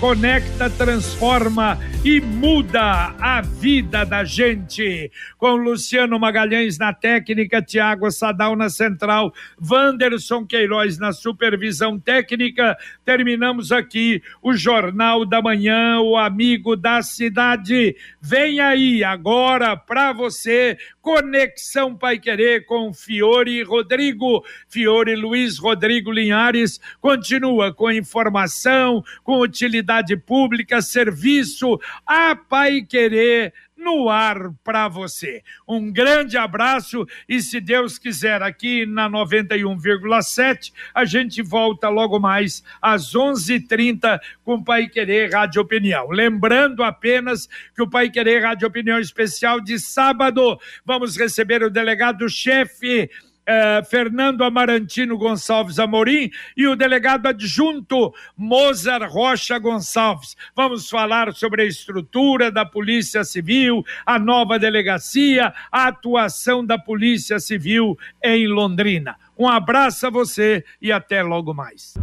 conecta, 0.00 0.68
transforma 0.68 1.78
e 2.04 2.20
muda 2.20 3.14
a 3.18 3.40
vida 3.40 4.04
da 4.04 4.24
gente. 4.24 5.10
Com 5.38 5.56
Luciano 5.56 6.18
Magalhães 6.20 6.78
na 6.78 6.92
técnica, 6.92 7.62
Tiago 7.62 8.10
Sadal 8.10 8.54
na 8.54 8.68
central, 8.68 9.32
Wanderson 9.60 10.44
Queiroz 10.44 10.98
na 10.98 11.12
supervisão 11.12 11.98
técnica. 11.98 12.76
Terminamos 13.04 13.72
aqui 13.72 14.22
o 14.42 14.52
Jornal 14.54 15.24
da 15.24 15.40
Manhã, 15.40 15.98
o 16.00 16.16
amigo 16.16 16.76
da 16.76 17.02
cidade. 17.02 17.96
Vem 18.20 18.60
aí 18.60 19.02
agora 19.02 19.76
para 19.76 20.12
você, 20.12 20.76
Conexão 21.00 21.96
Pai 21.96 22.18
Querer 22.18 22.66
com 22.66 22.92
Fiore 22.92 23.62
Rodrigo. 23.62 24.44
Fiore 24.68 25.16
Luiz 25.16 25.58
Rodrigo 25.58 26.12
Linhares 26.12 26.80
continua 27.00 27.72
com 27.72 27.90
informação, 27.90 29.02
com 29.24 29.38
utilidade 29.86 30.16
pública, 30.16 30.82
serviço 30.82 31.78
a 32.04 32.34
Pai 32.34 32.82
Querer 32.82 33.54
no 33.76 34.08
ar 34.08 34.52
para 34.64 34.88
você. 34.88 35.42
Um 35.68 35.92
grande 35.92 36.36
abraço 36.36 37.06
e 37.28 37.40
se 37.40 37.60
Deus 37.60 37.98
quiser 37.98 38.42
aqui 38.42 38.84
na 38.84 39.08
91,7 39.08 40.72
a 40.94 41.04
gente 41.04 41.42
volta 41.42 41.88
logo 41.88 42.18
mais 42.18 42.64
às 42.82 43.14
11:30 43.14 44.18
com 44.42 44.64
Pai 44.64 44.88
Querer 44.88 45.30
Rádio 45.32 45.62
Opinião. 45.62 46.10
Lembrando 46.10 46.82
apenas 46.82 47.48
que 47.74 47.82
o 47.82 47.88
Pai 47.88 48.10
Querer 48.10 48.42
Rádio 48.42 48.66
Opinião 48.66 48.98
especial 48.98 49.60
de 49.60 49.78
sábado 49.78 50.58
vamos 50.84 51.16
receber 51.16 51.62
o 51.62 51.70
delegado 51.70 52.28
chefe 52.28 53.08
eh, 53.46 53.82
Fernando 53.88 54.42
Amarantino 54.42 55.16
Gonçalves 55.16 55.78
Amorim 55.78 56.30
e 56.56 56.66
o 56.66 56.74
delegado 56.74 57.26
adjunto 57.26 58.12
Mozart 58.36 59.10
Rocha 59.10 59.58
Gonçalves. 59.58 60.36
Vamos 60.54 60.90
falar 60.90 61.32
sobre 61.32 61.62
a 61.62 61.66
estrutura 61.66 62.50
da 62.50 62.66
Polícia 62.66 63.24
Civil, 63.24 63.84
a 64.04 64.18
nova 64.18 64.58
delegacia, 64.58 65.52
a 65.70 65.88
atuação 65.88 66.64
da 66.64 66.78
Polícia 66.78 67.38
Civil 67.38 67.96
em 68.22 68.46
Londrina. 68.46 69.16
Um 69.38 69.48
abraço 69.48 70.06
a 70.06 70.10
você 70.10 70.64
e 70.80 70.90
até 70.90 71.22
logo 71.22 71.54
mais. 71.54 71.94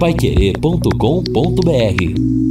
Paiquerê.com.br 0.00 2.43